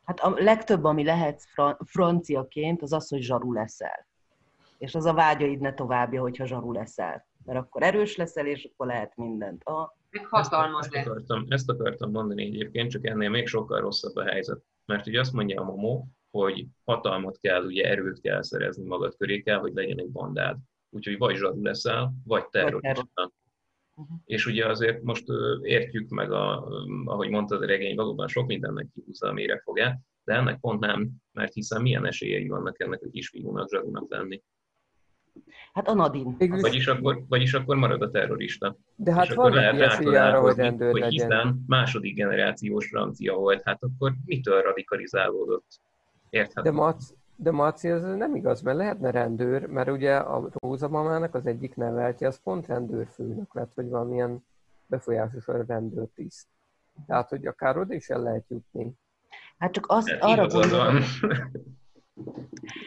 [0.03, 1.43] Hát a legtöbb, ami lehet
[1.85, 4.07] franciaként, az az, hogy zsaru leszel.
[4.77, 7.27] És az a vágyaid ne továbbja, hogyha zsaru leszel.
[7.45, 9.61] Mert akkor erős leszel, és akkor lehet mindent.
[9.65, 9.89] Ah.
[10.09, 14.63] Ezt, ezt, akartam, ezt akartam mondani egyébként, csak ennél még sokkal rosszabb a helyzet.
[14.88, 19.41] Mert ugye azt mondja a Momo, hogy hatalmat kell, ugye erőt kell szerezni magad köré
[19.41, 20.57] kell, hogy legyen egy bandád.
[20.89, 23.31] Úgyhogy vagy zsarú leszel, vagy terrorista.
[23.93, 24.17] Uh-huh.
[24.25, 25.25] És ugye azért most
[25.61, 26.67] értjük meg, a,
[27.05, 31.53] ahogy mondtad, a regény valóban sok mindennek kihúzza a méregfogát, de ennek pont nem, mert
[31.53, 34.43] hiszen milyen esélyei vannak ennek a kisfiúnak zsarúnak lenni.
[35.73, 36.35] Hát a Nadine.
[36.61, 38.77] Vagyis akkor, vagyis akkor marad a terrorista.
[38.95, 41.27] De hát és van lehet arra, hogy rendőr hogy legyen.
[41.27, 45.81] hiszen második generációs francia volt, hát akkor mitől radikalizálódott?
[46.29, 46.69] Érthető.
[46.69, 51.35] De Mac, de Marci, ez nem igaz, mert lehetne rendőr, mert ugye a Róza mamának
[51.35, 54.45] az egyik neveltje, az pont rendőrfőnök lett, vagy valamilyen
[54.85, 56.47] befolyásos rendőrtiszt.
[57.07, 58.93] Tehát, hogy akár oda is el lehet jutni.
[59.57, 60.95] Hát csak azt hát arra gondolom,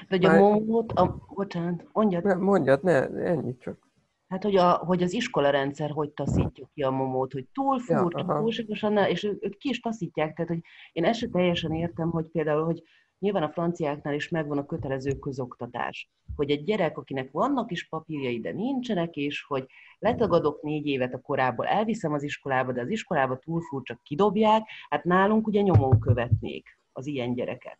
[0.09, 2.24] hogy a momót, a, bocsánat, mondjad.
[2.24, 3.89] Ne, mondjad, ne, ennyit csak.
[4.28, 8.39] Hát, hogy, a, hogy az iskolarendszer hogy taszítja ki a momót, hogy túl furcsa, ja,
[8.39, 10.35] túlságosan, és ők ki is taszítják.
[10.35, 10.61] Tehát, hogy
[10.93, 12.83] én ezt sem teljesen értem, hogy például, hogy
[13.20, 18.41] Nyilván a franciáknál is megvan a kötelező közoktatás, hogy egy gyerek, akinek vannak is papírjai,
[18.41, 19.66] de nincsenek, és hogy
[19.99, 25.05] letagadok négy évet a korából, elviszem az iskolába, de az iskolába túl furcsa kidobják, hát
[25.05, 27.78] nálunk ugye nyomon követnék az ilyen gyereket.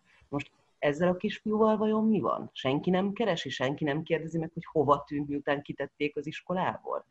[0.81, 2.51] Ezzel a kisfiúval vajon mi van?
[2.53, 7.07] Senki nem keresi, senki nem kérdezi meg, hogy hova tűnt, miután kitették az iskolából?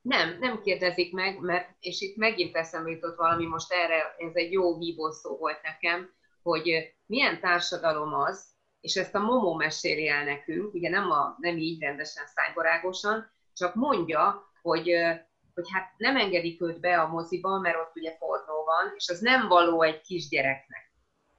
[0.00, 4.52] Nem, nem kérdezik meg, mert, és itt megint eszembe jutott valami, most erre ez egy
[4.52, 6.10] jó hívószó volt nekem,
[6.42, 8.50] hogy milyen társadalom az,
[8.80, 13.74] és ezt a Momo meséli el nekünk, ugye nem, a, nem így rendesen szájbarágosan, csak
[13.74, 14.90] mondja, hogy,
[15.54, 19.20] hogy hát nem engedik őt be a moziba, mert ott ugye pornó van, és az
[19.20, 20.81] nem való egy kisgyereknek.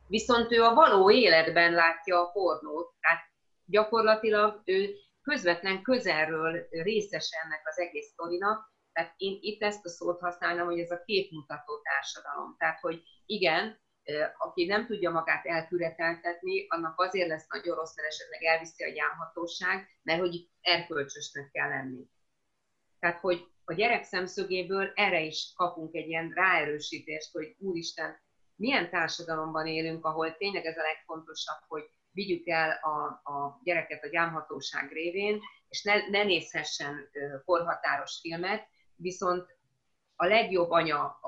[0.08, 3.24] Viszont ő a való életben látja a pornót, tehát
[3.66, 10.20] gyakorlatilag ő közvetlen közelről részes ennek az egész sztorinak, tehát én itt ezt a szót
[10.20, 12.56] használnám, hogy ez a képmutató társadalom.
[12.58, 13.82] Tehát, hogy igen,
[14.38, 19.88] aki nem tudja magát elküreteltetni, annak azért lesz nagyon rossz, mert esetleg elviszi a gyámhatóság,
[20.04, 22.10] mert hogy itt erkölcsösnek kell lenni.
[23.00, 28.22] Tehát, hogy a gyerek szemszögéből erre is kapunk egy ilyen ráerősítést, hogy úristen,
[28.56, 34.08] milyen társadalomban élünk, ahol tényleg ez a legfontosabb, hogy vigyük el a, a gyereket a
[34.08, 35.40] gyámhatóság révén,
[35.70, 37.10] és ne, ne nézhessen
[37.46, 39.48] korhatáros filmet, viszont
[40.16, 41.20] a legjobb anya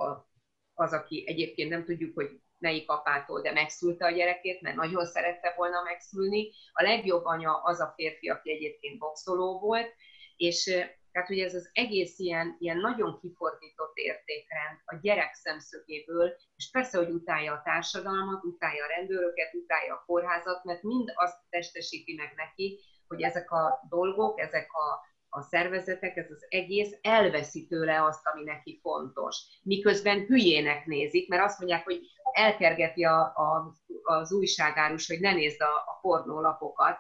[0.74, 5.54] az, aki egyébként nem tudjuk, hogy melyik apától, de megszülte a gyerekét, mert nagyon szerette
[5.58, 6.52] volna megszülni.
[6.74, 9.94] A legjobb anya az a férfi, aki egyébként boxoló volt,
[10.36, 16.70] és tehát, hogy ez az egész ilyen, ilyen nagyon kifordított értékrend a gyerek szemszögéből, és
[16.72, 22.14] persze, hogy utálja a társadalmat, utálja a rendőröket, utálja a kórházat, mert mind azt testesíti
[22.14, 28.04] meg neki, hogy ezek a dolgok, ezek a, a szervezetek, ez az egész elveszi tőle
[28.04, 29.38] azt, ami neki fontos.
[29.64, 32.00] Miközben hülyének nézik, mert azt mondják, hogy
[32.32, 36.98] elkergeti a, a, az újságárus, hogy ne nézd a, a pornólapokat,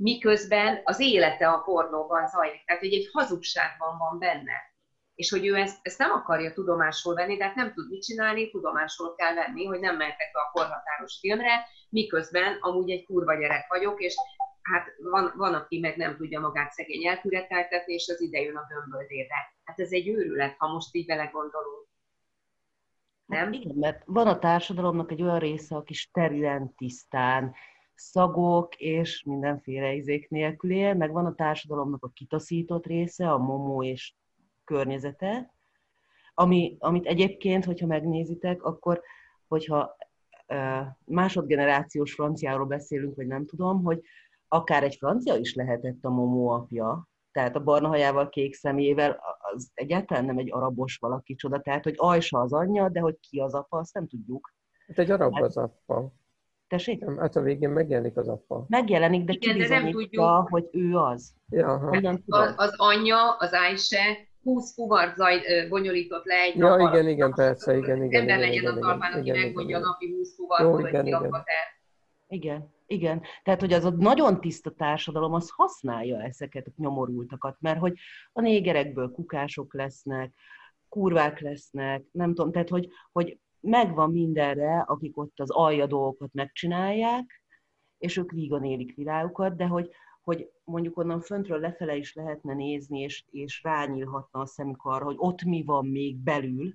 [0.00, 2.64] miközben az élete a pornóban zajlik.
[2.64, 4.68] Tehát, hogy egy hazugságban van benne.
[5.14, 8.50] És hogy ő ezt, ezt nem akarja tudomásul venni, de hát nem tud mit csinálni,
[8.50, 13.66] tudomásul kell venni, hogy nem mehetek be a korhatáros filmre, miközben amúgy egy kurva gyerek
[13.68, 14.14] vagyok, és
[14.62, 18.66] hát van, van, aki meg nem tudja magát szegény elküreteltetni, és az ide jön a
[18.68, 19.34] gömböldére.
[19.64, 21.88] Hát ez egy őrület, ha most így belegondolunk.
[23.26, 23.44] Nem?
[23.44, 27.54] Hát igen, mert van a társadalomnak egy olyan része, aki sterilen, tisztán,
[28.00, 33.82] szagok és mindenféle izék nélkül él, meg van a társadalomnak a kitaszított része, a momó
[33.82, 34.14] és
[34.64, 35.54] környezete,
[36.34, 39.02] ami, amit egyébként, hogyha megnézitek, akkor,
[39.48, 39.96] hogyha
[41.04, 44.00] másodgenerációs franciáról beszélünk, vagy nem tudom, hogy
[44.48, 49.20] akár egy francia is lehetett a momó apja, tehát a barna hajával, kék szemével,
[49.52, 53.38] az egyáltalán nem egy arabos valaki csoda, tehát hogy Ajsa az anyja, de hogy ki
[53.38, 54.54] az apa, azt nem tudjuk.
[54.86, 56.12] Hát egy arab hát, az apa.
[56.70, 57.00] Tessék?
[57.00, 58.64] Nem, hát a végén megjelenik az apa.
[58.68, 60.48] Megjelenik, de Igen, ki de nem tudjuk.
[60.48, 61.34] hogy ő az.
[61.48, 61.90] Ja,
[62.26, 67.76] az, az anyja, az Ájse 20 fuvar zaj bonyolított le egy Ja, igen, igen, persze,
[67.76, 68.20] igen, igen.
[68.20, 71.44] Ember legyen a talpán, aki megmondja a napi 20 fuvar, hogy igen.
[72.28, 73.22] Igen, igen.
[73.42, 77.94] Tehát, hogy az a nagyon tiszta társadalom, az használja ezeket a nyomorultakat, mert hogy
[78.32, 80.32] a négerekből kukások lesznek,
[80.88, 87.42] kurvák lesznek, nem tudom, tehát, hogy, hogy megvan mindenre, akik ott az alja dolgokat megcsinálják,
[87.98, 89.90] és ők vígan élik világukat, de hogy,
[90.22, 95.16] hogy mondjuk onnan föntről lefele is lehetne nézni, és, és rányílhatna a szemük arra, hogy
[95.18, 96.74] ott mi van még belül,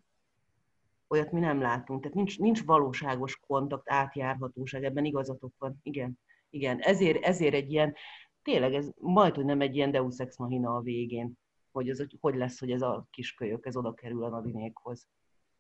[1.07, 2.01] olyat mi nem látunk.
[2.01, 5.79] Tehát nincs, nincs valóságos kontakt, átjárhatóság, ebben igazatok van.
[5.83, 6.19] Igen,
[6.49, 6.79] igen.
[6.79, 7.95] Ezért, ezért egy ilyen,
[8.41, 11.37] tényleg ez majd, hogy nem egy ilyen deus ex machina a végén,
[11.71, 15.07] hogy, ez, hogy lesz, hogy ez a kiskölyök, ez oda kerül a Nadinékhoz.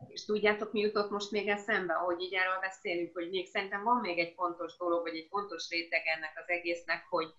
[0.07, 4.01] És tudjátok, mi jutott most még eszembe, ahogy így erről beszélünk, hogy még szerintem van
[4.01, 7.33] még egy fontos dolog, vagy egy fontos réteg ennek az egésznek, hogy,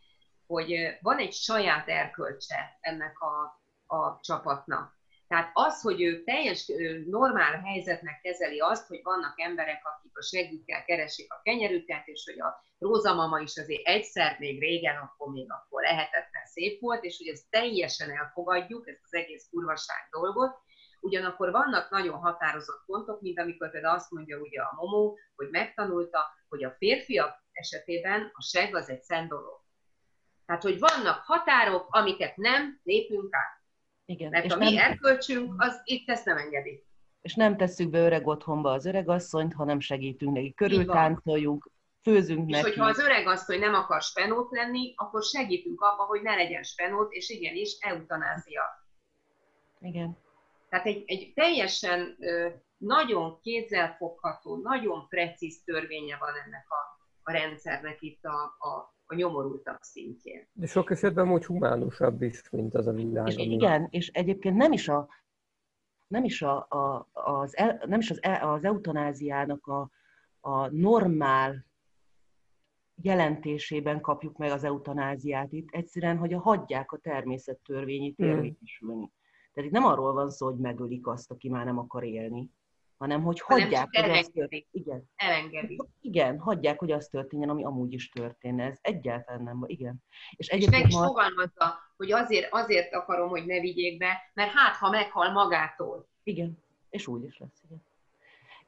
[0.47, 3.61] hogy van egy saját erkölcse ennek a,
[3.97, 4.95] a csapatnak.
[5.29, 6.73] Tehát az, hogy ő teljes
[7.07, 12.41] normál helyzetnek kezeli azt, hogy vannak emberek, akik a segükkel keresik a kenyerüket, és hogy
[12.41, 17.27] a rózamama is azért egyszer még régen, akkor még akkor lehetetlen szép volt, és hogy
[17.27, 20.59] ezt teljesen elfogadjuk, ezt az egész kurvaság dolgot,
[21.07, 26.27] ugyanakkor vannak nagyon határozott pontok, mint amikor például azt mondja ugye a Momó, hogy megtanulta,
[26.49, 29.65] hogy a férfiak esetében a seg az egy szent dolog.
[30.47, 33.63] Tehát, hogy vannak határok, amiket nem lépünk át.
[34.05, 34.31] Igen.
[34.31, 34.69] Mert és a nem...
[34.69, 36.85] mi erkölcsünk, az itt ezt nem engedi.
[37.21, 40.55] És nem tesszük be öreg otthonba az öregasszonyt, hanem segítünk neki.
[40.55, 41.71] Körültáncoljunk,
[42.03, 42.69] főzünk és neki.
[42.69, 47.13] És hogyha az öregasszony nem akar spenót lenni, akkor segítünk abba, hogy ne legyen spenót,
[47.13, 48.63] és igenis eutanázia.
[49.81, 50.17] Igen.
[50.77, 52.17] Tehát egy, egy teljesen
[52.77, 59.83] nagyon kézzelfogható, nagyon precíz törvénye van ennek a, a rendszernek itt a, a, a nyomorultak
[59.83, 60.49] szintjén.
[60.53, 63.27] De sok esetben úgy humánusabb is, mint az a világ.
[63.27, 65.09] És igen, és egyébként nem is a,
[66.07, 69.91] nem is, a, a, az, el, nem is az, el, az eutanáziának a,
[70.41, 71.67] a normál
[73.03, 78.27] jelentésében kapjuk meg az eutanáziát itt, egyszerűen, hogy a hagyják a természet törvényét hmm.
[78.27, 79.13] érvényesülni.
[79.57, 82.51] Tehát itt nem arról van szó, hogy megölik azt, aki már nem akar élni,
[82.97, 84.67] hanem hogy hagyják, hogy az történjen.
[84.71, 85.11] Igen.
[85.17, 85.81] Elengedi.
[86.01, 88.65] Igen, hagyják, hogy az történjen, ami amúgy is történne.
[88.65, 89.69] Ez egyáltalán nem van.
[89.69, 90.03] Igen.
[90.31, 91.07] És, és meg is ma...
[91.07, 96.09] fogalmazza, hogy azért, azért akarom, hogy ne vigyék be, mert hát, ha meghal magától.
[96.23, 96.59] Igen,
[96.91, 97.83] és úgy is lesz, igen.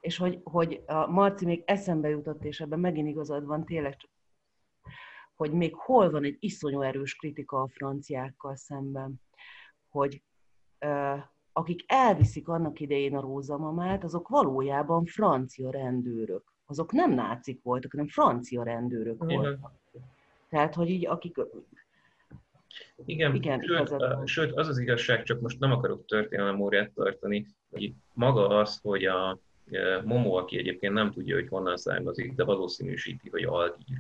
[0.00, 4.10] És hogy, hogy a Marci még eszembe jutott, és ebben megint igazad van, tényleg csak
[5.34, 9.20] hogy még hol van egy iszonyú erős kritika a franciákkal szemben,
[9.88, 10.22] hogy
[11.52, 16.42] akik elviszik annak idején a rózamamát, azok valójában francia rendőrök.
[16.66, 19.40] Azok nem nácik voltak, hanem francia rendőrök Igen.
[19.40, 19.72] voltak.
[20.48, 21.36] Tehát, hogy így akik...
[23.04, 27.46] Igen, Igen sőt, a, sőt, az az igazság, csak most nem akarok történelem órát tartani,
[27.70, 29.38] hogy maga az, hogy a
[30.04, 33.98] Momo, aki egyébként nem tudja, hogy honnan származik, de valószínűsíti, hogy algír.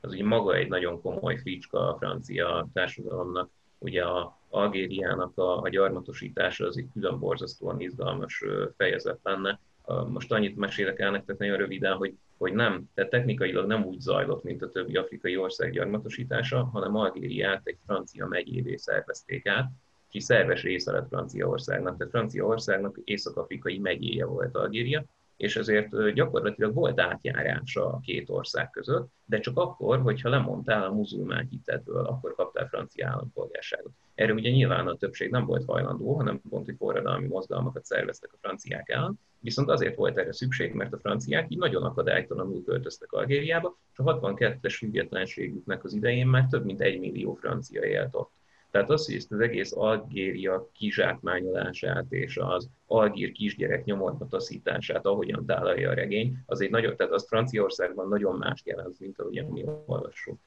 [0.00, 3.50] Az ugye maga egy nagyon komoly fricska a francia társadalomnak.
[3.80, 8.44] Ugye a Algériának a, a gyarmatosítása az egy külön borzasztóan izgalmas
[8.76, 9.60] fejezet lenne.
[10.08, 14.42] most annyit mesélek el nektek nagyon röviden, hogy, hogy nem, tehát technikailag nem úgy zajlott,
[14.42, 19.70] mint a többi afrikai ország gyarmatosítása, hanem Algériát egy francia megyévé szervezték át,
[20.08, 21.96] ki szerves része lett Franciaországnak.
[21.96, 25.04] Tehát Franciaországnak észak-afrikai megyéje volt Algéria,
[25.40, 30.92] és ezért gyakorlatilag volt átjárása a két ország között, de csak akkor, hogyha lemondtál a
[30.92, 33.92] muzulmán hitetből, akkor kaptál francia állampolgárságot.
[34.14, 38.38] Erre ugye nyilván a többség nem volt hajlandó, hanem pont, hogy forradalmi mozgalmakat szerveztek a
[38.40, 43.78] franciák ellen, viszont azért volt erre szükség, mert a franciák így nagyon akadálytalanul költöztek Algériába,
[43.92, 48.32] és a 62-es függetlenségüknek az idején már több mint egy millió francia élt ott.
[48.70, 55.46] Tehát az, hogy ezt az egész Algéria kizsákmányolását és az algír kisgyerek nyomorba taszítását, ahogyan
[55.46, 59.64] tálalja a regény, az egy nagyon, tehát az Franciaországban nagyon más jelent, mint ahogyan mi
[59.86, 60.38] olvassuk.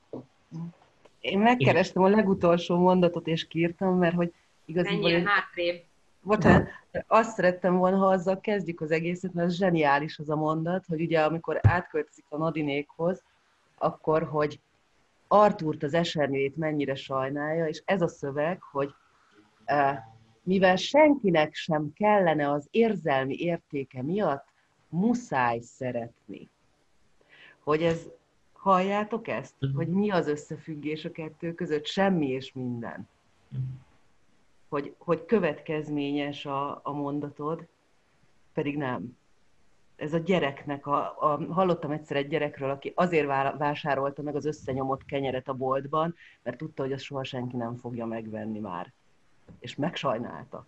[1.20, 4.34] Én megkerestem a legutolsó mondatot, és kiírtam, mert hogy
[4.66, 5.02] igazából...
[5.02, 5.84] Menjél hátrébb.
[6.22, 6.68] Bocsánat,
[7.08, 11.02] azt szerettem volna, ha azzal kezdjük az egészet, mert ez zseniális az a mondat, hogy
[11.02, 13.24] ugye amikor átköltözik a Nadinékhoz,
[13.78, 14.60] akkor, hogy
[15.34, 18.94] Artúrt az esernyőjét mennyire sajnálja, és ez a szöveg, hogy
[20.44, 24.46] mivel senkinek sem kellene az érzelmi értéke miatt,
[24.90, 26.50] muszáj szeretni.
[27.60, 28.10] Hogy ez,
[28.54, 29.54] halljátok ezt?
[29.62, 29.78] Uh-huh.
[29.78, 31.86] Hogy mi az összefüggés a kettő között?
[31.86, 33.10] Semmi és minden.
[33.52, 33.68] Uh-huh.
[34.70, 37.68] Hogy, hogy következményes a, a mondatod,
[38.54, 39.18] pedig nem
[39.96, 43.28] ez a gyereknek, a, a, hallottam egyszer egy gyerekről, aki azért
[43.58, 48.06] vásárolta meg az összenyomott kenyeret a boltban, mert tudta, hogy azt soha senki nem fogja
[48.06, 48.94] megvenni már.
[49.60, 50.66] És megsajnálta.